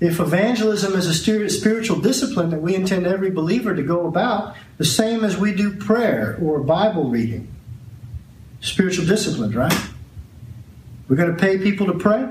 [0.00, 4.84] If evangelism is a spiritual discipline that we intend every believer to go about, the
[4.84, 7.52] same as we do prayer or Bible reading,
[8.60, 9.76] spiritual disciplines, right?
[11.08, 12.28] We're going to pay people to pray.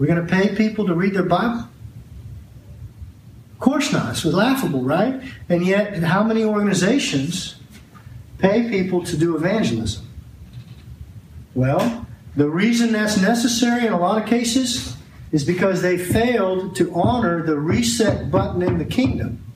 [0.00, 1.68] We're going to pay people to read their Bible?
[3.52, 4.12] Of course not.
[4.12, 5.20] It's laughable, right?
[5.50, 7.56] And yet, how many organizations
[8.38, 10.08] pay people to do evangelism?
[11.54, 14.96] Well, the reason that's necessary in a lot of cases
[15.32, 19.49] is because they failed to honor the reset button in the kingdom.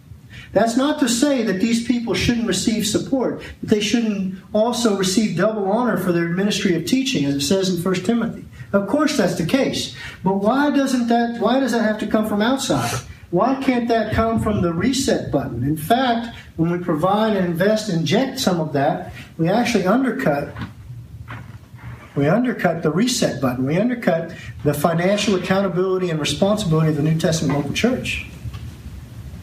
[0.54, 5.36] That's not to say that these people shouldn't receive support, that they shouldn't also receive
[5.36, 8.44] double honor for their ministry of teaching, as it says in 1 Timothy.
[8.72, 9.96] Of course that's the case.
[10.22, 12.92] But why doesn't that why does that have to come from outside?
[13.30, 15.64] Why can't that come from the reset button?
[15.64, 20.54] In fact, when we provide and invest, and inject some of that, we actually undercut
[22.14, 23.66] we undercut the reset button.
[23.66, 28.28] We undercut the financial accountability and responsibility of the New Testament local church.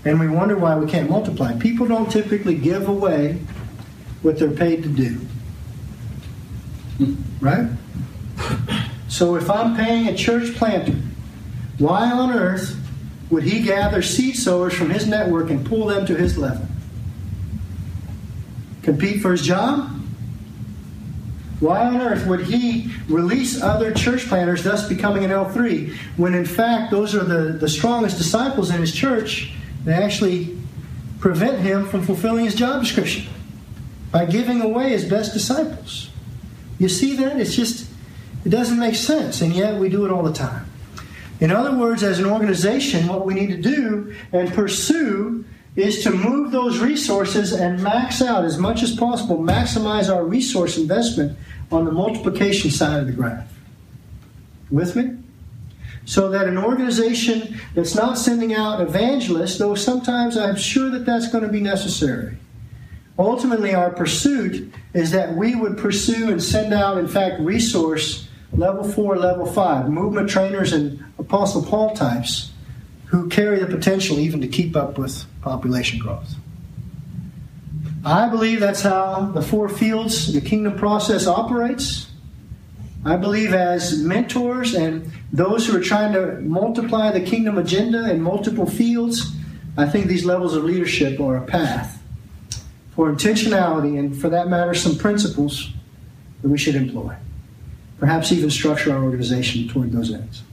[0.03, 1.57] And we wonder why we can't multiply.
[1.59, 3.39] People don't typically give away
[4.21, 5.19] what they're paid to do.
[7.39, 7.67] Right?
[9.07, 10.97] So if I'm paying a church planter,
[11.77, 12.77] why on earth
[13.29, 16.65] would he gather seed sowers from his network and pull them to his level?
[18.83, 19.89] Compete for his job?
[21.59, 26.45] Why on earth would he release other church planters, thus becoming an L3, when in
[26.45, 29.53] fact those are the, the strongest disciples in his church?
[29.84, 30.57] They actually
[31.19, 33.25] prevent him from fulfilling his job description
[34.11, 36.09] by giving away his best disciples.
[36.79, 37.39] You see that?
[37.39, 37.89] It's just,
[38.43, 40.65] it doesn't make sense, and yet we do it all the time.
[41.39, 46.11] In other words, as an organization, what we need to do and pursue is to
[46.11, 51.38] move those resources and max out as much as possible, maximize our resource investment
[51.71, 53.47] on the multiplication side of the graph.
[54.69, 55.20] With me?
[56.05, 61.31] So that an organization that's not sending out evangelists, though sometimes I'm sure that that's
[61.31, 62.37] going to be necessary,
[63.19, 68.83] ultimately our pursuit is that we would pursue and send out, in fact, resource level
[68.83, 72.51] four, level five, movement trainers and Apostle Paul types
[73.05, 76.35] who carry the potential even to keep up with population growth.
[78.03, 82.09] I believe that's how the four fields, the kingdom process operates.
[83.05, 88.21] I believe as mentors and those who are trying to multiply the kingdom agenda in
[88.21, 89.34] multiple fields,
[89.77, 92.01] I think these levels of leadership are a path
[92.95, 95.71] for intentionality and, for that matter, some principles
[96.41, 97.15] that we should employ.
[97.99, 100.43] Perhaps even structure our organization toward those ends.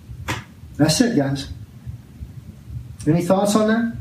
[0.76, 1.48] That's it, guys.
[3.06, 3.96] Any thoughts on that?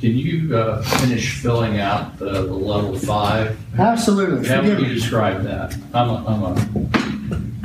[0.00, 3.58] Can you uh, finish filling out the, the level five?
[3.78, 4.46] Absolutely.
[4.46, 5.74] How would you describe that?
[5.94, 7.05] I'm a, I'm a,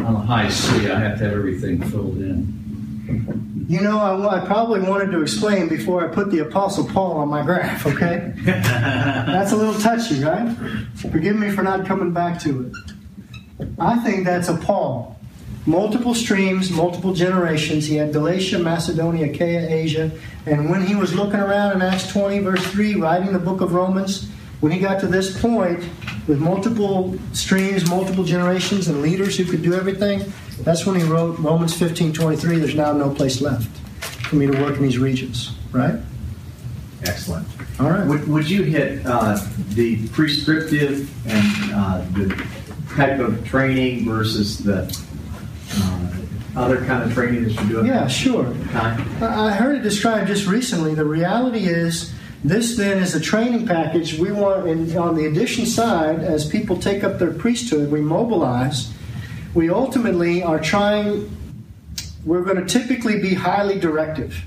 [0.05, 0.89] I'm a high C.
[0.89, 3.65] I have to have everything filled in.
[3.67, 7.29] You know, I, I probably wanted to explain before I put the Apostle Paul on
[7.29, 8.33] my graph, okay?
[8.43, 10.55] That's a little touchy, right?
[10.95, 13.71] Forgive me for not coming back to it.
[13.79, 15.19] I think that's a Paul.
[15.67, 17.85] Multiple streams, multiple generations.
[17.85, 20.11] He had Galatia, Macedonia, Achaia, Asia.
[20.47, 23.73] And when he was looking around in Acts 20, verse 3, writing the book of
[23.73, 24.27] Romans,
[24.61, 25.83] when he got to this point
[26.31, 31.37] with multiple streams, multiple generations, and leaders who could do everything, that's when he wrote
[31.39, 32.57] Romans 15 23.
[32.57, 33.67] There's now no place left
[34.29, 35.95] for me to work in these regions, right?
[37.03, 37.45] Excellent.
[37.81, 38.07] All right.
[38.07, 42.47] Would, would you hit uh, the prescriptive and uh, the
[42.95, 44.83] type of training versus the
[45.75, 46.11] uh,
[46.55, 47.87] other kind of training that you're doing?
[47.87, 48.55] Yeah, sure.
[48.73, 50.95] I I heard it described just recently.
[50.95, 52.13] The reality is,
[52.43, 56.75] this then is a training package we want in, on the addition side as people
[56.75, 58.91] take up their priesthood, we mobilize.
[59.53, 61.29] We ultimately are trying,
[62.25, 64.43] we're going to typically be highly directive.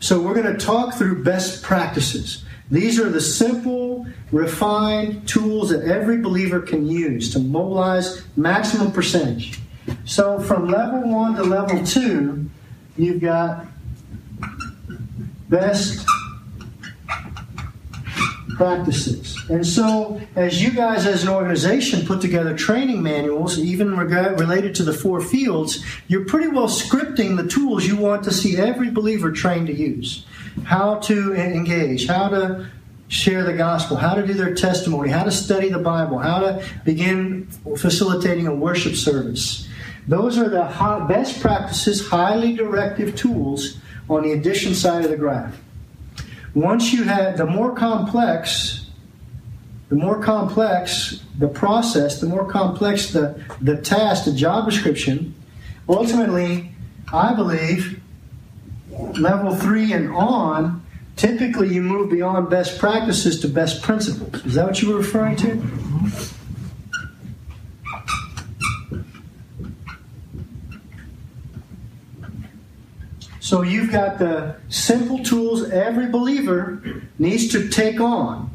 [0.00, 2.44] So we're going to talk through best practices.
[2.70, 9.60] These are the simple, refined tools that every believer can use to mobilize maximum percentage.
[10.04, 12.50] So from level one to level two,
[12.96, 13.66] you've got
[15.48, 16.06] best
[18.62, 19.36] practices.
[19.48, 24.74] And so, as you guys as an organization put together training manuals, even rega- related
[24.76, 28.88] to the four fields, you're pretty well scripting the tools you want to see every
[28.88, 30.24] believer trained to use.
[30.62, 32.70] How to engage, how to
[33.08, 36.64] share the gospel, how to do their testimony, how to study the Bible, how to
[36.84, 39.68] begin facilitating a worship service.
[40.06, 45.58] Those are the best practices, highly directive tools on the addition side of the graph.
[46.54, 48.86] Once you have the more complex,
[49.88, 55.34] the more complex the process, the more complex the, the task, the job description,
[55.88, 56.70] ultimately,
[57.12, 58.00] I believe,
[59.18, 60.82] level three and on,
[61.16, 64.44] typically you move beyond best practices to best principles.
[64.44, 65.46] Is that what you were referring to?
[65.46, 66.31] Mm-hmm.
[73.52, 78.50] So you've got the simple tools every believer needs to take on.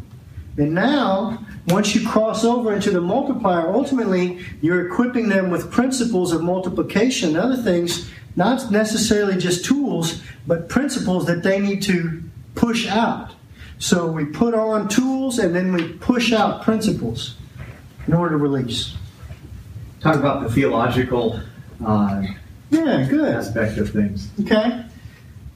[0.57, 6.31] And now, once you cross over into the multiplier, ultimately you're equipping them with principles
[6.31, 12.23] of multiplication and other things, not necessarily just tools, but principles that they need to
[12.55, 13.35] push out.
[13.77, 17.35] So we put on tools and then we push out principles
[18.07, 18.95] in order to release.
[19.99, 21.39] Talk about the theological
[21.85, 22.23] uh,
[22.71, 23.35] Yeah, good.
[23.35, 24.31] aspect of things.
[24.41, 24.85] Okay?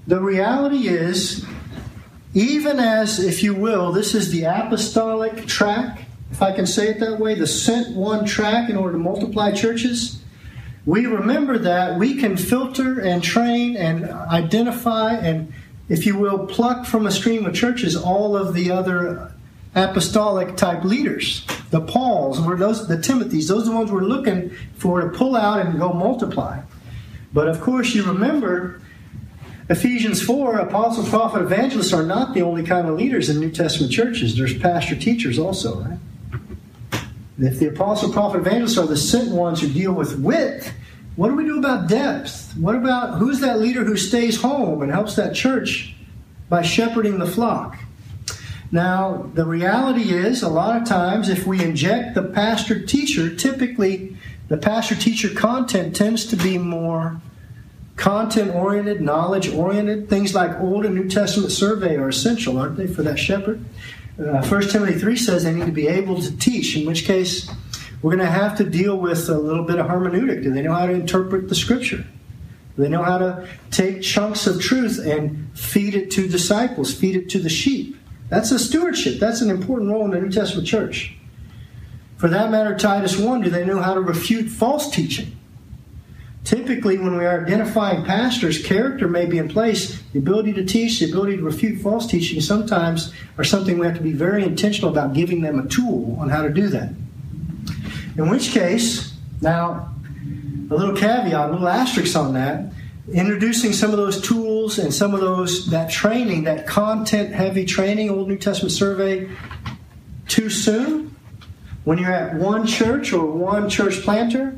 [0.08, 1.45] The reality is,
[2.34, 6.99] even as, if you will, this is the apostolic track, if I can say it
[7.02, 10.22] that way, the sent one track in order to multiply churches,
[10.86, 15.54] we remember that we can filter and train and identify and,
[15.89, 19.32] if you will, pluck from a stream of churches all of the other
[19.76, 21.45] apostolic type leaders.
[21.70, 25.36] The Pauls, were those the Timothys, those are the ones we're looking for to pull
[25.36, 26.62] out and go multiply.
[27.34, 28.82] But of course, you remember
[29.72, 33.89] Ephesians 4, apostle, prophet, evangelists are not the only kind of leaders in New Testament
[33.89, 34.36] churches.
[34.36, 35.97] There's pastor teachers also, right?
[37.39, 40.74] If the apostle, prophet, evangelists are the sent ones who deal with width,
[41.15, 42.53] what do we do about depth?
[42.57, 45.95] What about who's that leader who stays home and helps that church
[46.49, 47.80] by shepherding the flock?
[48.74, 54.17] Now, the reality is, a lot of times, if we inject the pastor teacher, typically
[54.49, 57.22] the pastor teacher content tends to be more
[57.95, 60.09] content oriented, knowledge oriented.
[60.09, 63.63] Things like Old and New Testament survey are essential, aren't they, for that shepherd?
[64.19, 67.49] Uh, 1 Timothy 3 says they need to be able to teach, in which case
[68.01, 70.43] we're going to have to deal with a little bit of hermeneutic.
[70.43, 72.05] Do they know how to interpret the scripture?
[72.75, 77.15] Do they know how to take chunks of truth and feed it to disciples, feed
[77.15, 77.97] it to the sheep?
[78.29, 79.19] That's a stewardship.
[79.19, 81.15] That's an important role in the New Testament church.
[82.17, 85.35] For that matter, Titus 1, do they know how to refute false teaching?
[86.43, 90.01] Typically, when we are identifying pastors, character may be in place.
[90.11, 93.95] The ability to teach, the ability to refute false teaching sometimes are something we have
[93.97, 96.89] to be very intentional about giving them a tool on how to do that.
[98.17, 99.93] In which case, now,
[100.69, 102.73] a little caveat, a little asterisk on that,
[103.13, 108.09] introducing some of those tools and some of those, that training, that content heavy training,
[108.09, 109.29] Old New Testament survey,
[110.27, 111.15] too soon,
[111.83, 114.57] when you're at one church or one church planter,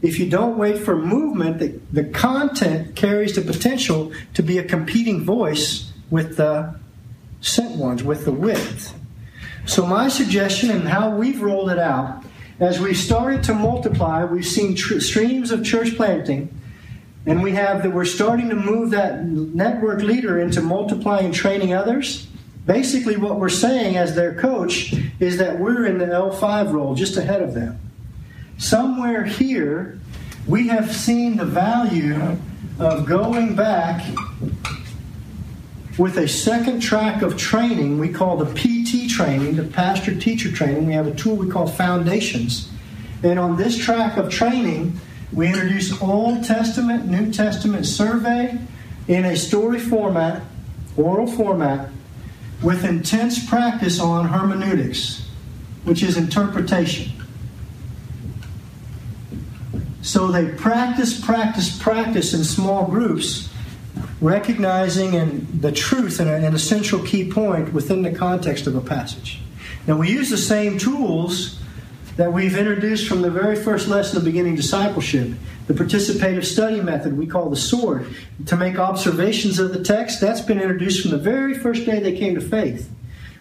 [0.00, 4.64] if you don't wait for movement, the, the content carries the potential to be a
[4.64, 6.78] competing voice with the
[7.40, 8.94] sent ones, with the width.
[9.66, 12.24] So, my suggestion and how we've rolled it out,
[12.60, 16.54] as we started to multiply, we've seen tr- streams of church planting,
[17.26, 21.74] and we have that we're starting to move that network leader into multiplying and training
[21.74, 22.26] others.
[22.66, 27.16] Basically, what we're saying as their coach is that we're in the L5 role, just
[27.16, 27.78] ahead of them
[28.58, 29.98] somewhere here,
[30.46, 32.36] we have seen the value
[32.78, 34.04] of going back
[35.96, 40.86] with a second track of training we call the PT training, the pastor teacher training.
[40.86, 42.70] We have a tool we call Foundations.
[43.22, 45.00] And on this track of training,
[45.32, 48.58] we introduce Old Testament, New Testament survey
[49.08, 50.42] in a story format,
[50.96, 51.90] oral format,
[52.62, 55.26] with intense practice on hermeneutics,
[55.84, 57.17] which is interpretation.
[60.08, 63.50] So they practice, practice, practice in small groups,
[64.22, 69.38] recognizing and the truth and an essential key point within the context of a passage.
[69.86, 71.60] Now we use the same tools
[72.16, 75.34] that we've introduced from the very first lesson of beginning discipleship.
[75.66, 78.06] The participative study method we call the sword
[78.46, 80.22] to make observations of the text.
[80.22, 82.90] That's been introduced from the very first day they came to faith.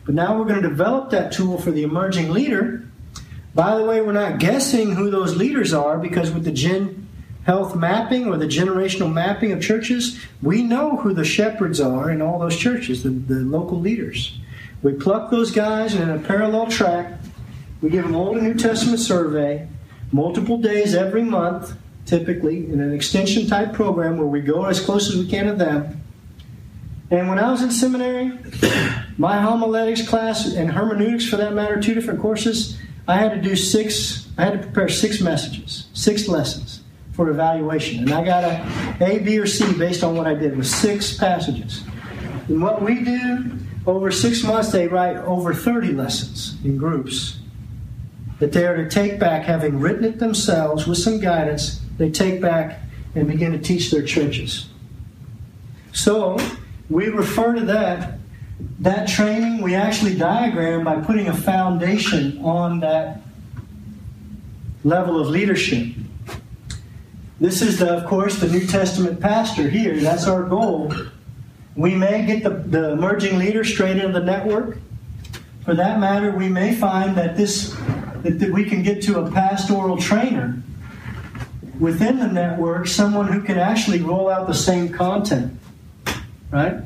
[0.05, 2.89] But now we're going to develop that tool for the emerging leader
[3.57, 7.09] by the way, we're not guessing who those leaders are because with the gen
[7.43, 12.21] health mapping or the generational mapping of churches, we know who the shepherds are in
[12.21, 14.37] all those churches, the, the local leaders.
[14.83, 17.13] We pluck those guys in a parallel track,
[17.81, 19.67] we give them Old and New Testament survey,
[20.11, 21.73] multiple days every month,
[22.05, 25.53] typically, in an extension type program where we go as close as we can to
[25.53, 25.99] them.
[27.09, 28.37] And when I was in seminary,
[29.17, 32.77] my homiletics class and hermeneutics, for that matter, two different courses,
[33.07, 36.81] I had to do six, I had to prepare six messages, six lessons
[37.13, 37.99] for evaluation.
[37.99, 41.17] And I got a A, B, or C based on what I did with six
[41.17, 41.83] passages.
[42.47, 47.39] And what we do over six months, they write over 30 lessons in groups
[48.39, 52.39] that they are to take back, having written it themselves with some guidance, they take
[52.41, 52.81] back
[53.15, 54.69] and begin to teach their churches.
[55.91, 56.37] So
[56.89, 58.19] we refer to that
[58.79, 63.21] that training we actually diagram by putting a foundation on that
[64.83, 65.87] level of leadership.
[67.39, 69.99] This is, the, of course, the New Testament pastor here.
[69.99, 70.91] That's our goal.
[71.75, 74.79] We may get the, the emerging leader straight into the network.
[75.63, 77.75] For that matter, we may find that this
[78.23, 80.61] that, that we can get to a pastoral trainer
[81.79, 85.59] within the network, someone who can actually roll out the same content.
[86.51, 86.77] Right?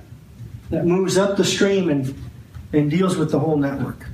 [0.71, 2.15] That moves up the stream and,
[2.73, 4.07] and deals with the whole network.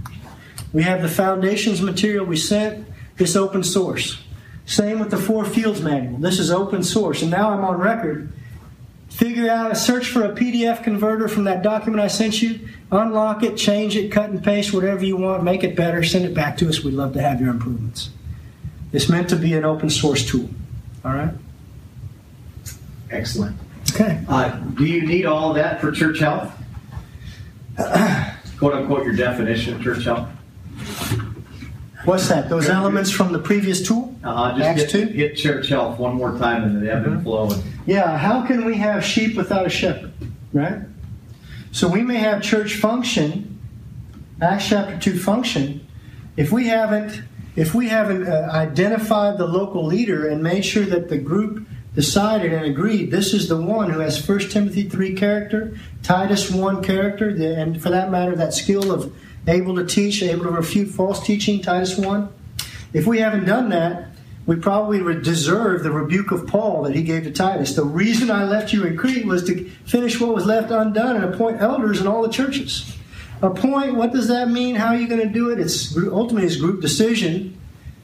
[0.74, 2.86] We have the foundations material we sent,
[3.16, 4.22] this open source.
[4.66, 6.18] Same with the Four Fields manual.
[6.18, 7.22] This is open source.
[7.22, 8.34] And now I'm on record.
[9.08, 13.42] Figure out, a search for a PDF converter from that document I sent you, unlock
[13.42, 16.58] it, change it, cut and paste, whatever you want, make it better, send it back
[16.58, 16.84] to us.
[16.84, 18.10] We'd love to have your improvements.
[18.92, 20.50] It's meant to be an open source tool.
[21.06, 21.34] All right?
[23.10, 23.58] Excellent.
[24.00, 24.24] Okay.
[24.28, 26.54] Uh, do you need all of that for church health?
[28.60, 30.30] Quote unquote, your definition of church health?
[32.06, 32.48] What's that?
[32.48, 34.16] Those elements from the previous tool?
[34.24, 35.14] Uh, just Acts hit, 2?
[35.14, 37.50] hit church health one more time and the ebb and flow.
[37.52, 40.14] And, Yeah, how can we have sheep without a shepherd?
[40.54, 40.82] Right?
[41.72, 43.60] So we may have church function,
[44.42, 45.86] Acts chapter 2 function,
[46.38, 47.24] if we haven't
[47.56, 51.67] if we haven't uh, identified the local leader and made sure that the group
[51.98, 56.84] decided and agreed this is the one who has 1 Timothy 3 character, Titus 1
[56.84, 59.12] character, and for that matter, that skill of
[59.48, 62.30] able to teach, able to refute false teaching, Titus 1.
[62.94, 64.10] If we haven't done that,
[64.46, 67.76] we probably deserve the rebuke of Paul that he gave to Titus.
[67.76, 71.26] The reason I left you in Crete was to finish what was left undone and
[71.26, 72.96] appoint elders in all the churches.
[73.42, 74.76] Appoint, what does that mean?
[74.76, 75.60] How are you going to do it?
[75.60, 77.60] It's ultimately it's group decision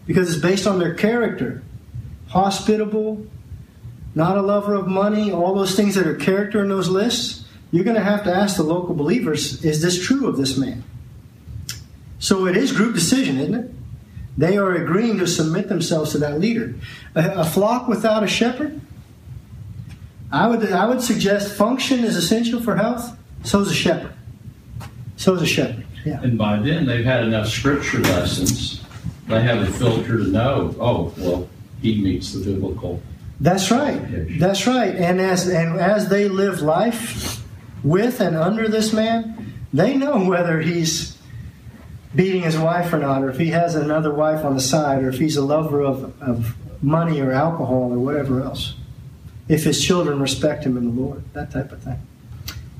[0.08, 1.62] because it's based on their character.
[2.30, 3.28] Hospitable,
[4.16, 7.45] not a lover of money, all those things that are character in those lists.
[7.72, 10.84] You're going to have to ask the local believers, is this true of this man?
[12.20, 13.72] So it is group decision, isn't it?
[14.38, 16.76] They are agreeing to submit themselves to that leader.
[17.16, 18.80] A, a flock without a shepherd,
[20.32, 23.18] I would, I would suggest function is essential for health.
[23.43, 24.14] So is a shepherd.
[25.18, 25.86] So is a shepherd.
[26.05, 26.22] Yeah.
[26.22, 28.84] And by then, they've had enough scripture lessons.
[29.28, 30.76] They have a filter to know.
[30.80, 31.47] Oh, well,
[31.82, 33.01] he meets the biblical.
[33.40, 34.00] That's right.
[34.40, 34.96] That's right.
[34.96, 37.44] And as and as they live life
[37.84, 41.18] with and under this man, they know whether he's
[42.16, 45.10] beating his wife or not, or if he has another wife on the side, or
[45.10, 48.76] if he's a lover of, of money or alcohol or whatever else.
[49.48, 52.00] If his children respect him in the Lord, that type of thing.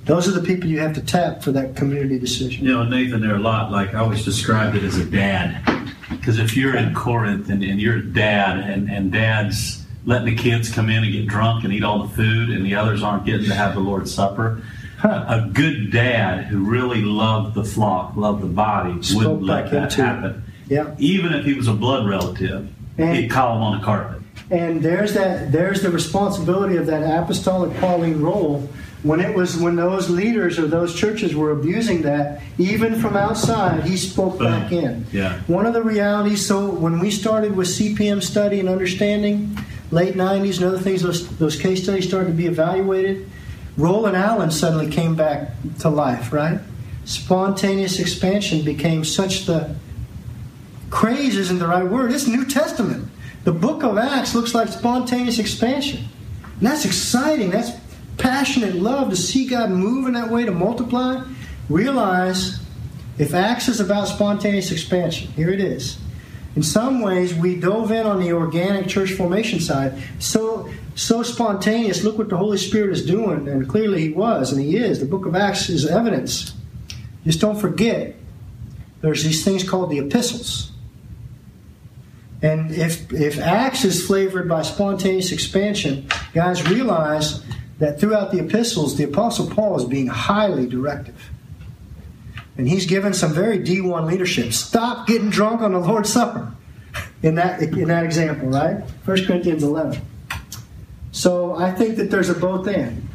[0.06, 2.66] Those are the people you have to tap for that community decision.
[2.66, 5.92] You know, Nathan, they're a lot like I always described it as a dad.
[6.10, 10.42] Because if you're in Corinth and, and you're a dad and, and dad's letting the
[10.42, 13.26] kids come in and get drunk and eat all the food and the others aren't
[13.26, 14.62] getting to have the Lord's Supper,
[15.04, 19.94] a good dad who really loved the flock, loved the body, Spoke wouldn't let that
[19.94, 19.96] it.
[19.96, 20.44] happen.
[20.70, 20.96] Yeah.
[20.98, 24.22] Even if he was a blood relative, And- he'd call him on the carpet.
[24.52, 28.70] And there's that there's the responsibility of that apostolic Pauline role
[29.02, 33.84] when it was when those leaders or those churches were abusing that, even from outside,
[33.84, 34.52] he spoke Boom.
[34.52, 35.06] back in.
[35.12, 35.40] Yeah.
[35.48, 39.58] One of the realities, so when we started with CPM study and understanding,
[39.94, 43.30] late 90s and other things, those, those case studies started to be evaluated.
[43.78, 46.60] Roland Allen suddenly came back to life, right?
[47.06, 49.76] Spontaneous expansion became such the
[50.90, 52.12] craze isn't the right word.
[52.12, 53.10] It's New Testament.
[53.44, 56.06] The book of Acts looks like spontaneous expansion.
[56.44, 57.50] And that's exciting.
[57.50, 57.72] That's
[58.18, 61.24] passionate love to see God move in that way to multiply.
[61.68, 62.60] Realize
[63.18, 65.98] if Acts is about spontaneous expansion, here it is.
[66.56, 70.02] In some ways, we dove in on the organic church formation side.
[70.20, 72.04] So, so spontaneous.
[72.04, 75.00] Look what the Holy Spirit is doing, and clearly He was, and He is.
[75.00, 76.54] The Book of Acts is evidence.
[77.24, 78.16] Just don't forget,
[79.02, 80.72] there's these things called the epistles.
[82.42, 87.42] And if if Acts is flavored by spontaneous expansion, guys realize
[87.80, 91.16] that throughout the epistles, the Apostle Paul is being highly directive.
[92.58, 94.54] And he's given some very D1 leadership.
[94.54, 96.52] Stop getting drunk on the Lord's Supper.
[97.24, 98.82] In that in that example, right?
[99.06, 100.00] 1 Corinthians 11.
[101.12, 103.08] So I think that there's a both and.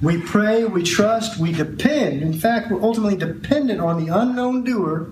[0.00, 2.22] We pray, we trust, we depend.
[2.22, 5.10] In fact, we're ultimately dependent on the unknown doer,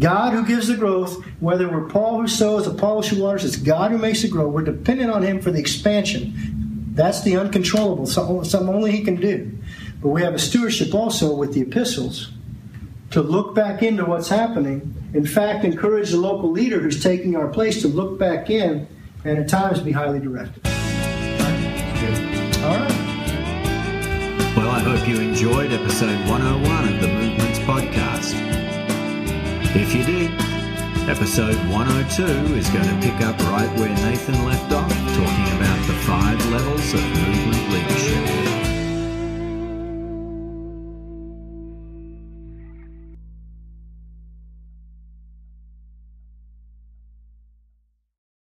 [0.00, 1.24] God who gives the growth.
[1.40, 4.48] Whether we're Paul who sows, Apollos who waters, it's God who makes it grow.
[4.48, 6.92] We're dependent on Him for the expansion.
[6.94, 9.56] That's the uncontrollable, something only He can do.
[10.02, 12.32] But we have a stewardship also with the epistles
[13.10, 14.94] to look back into what's happening.
[15.14, 18.88] In fact, encourage the local leader who's taking our place to look back in
[19.24, 20.66] and at times be highly directed.
[22.64, 22.92] All right.
[24.56, 28.34] Well, I hope you enjoyed episode 101 of the Movements Podcast.
[29.76, 30.30] If you did,
[31.08, 35.94] episode 102 is going to pick up right where Nathan left off, talking about the
[36.06, 38.45] five levels of movement leadership.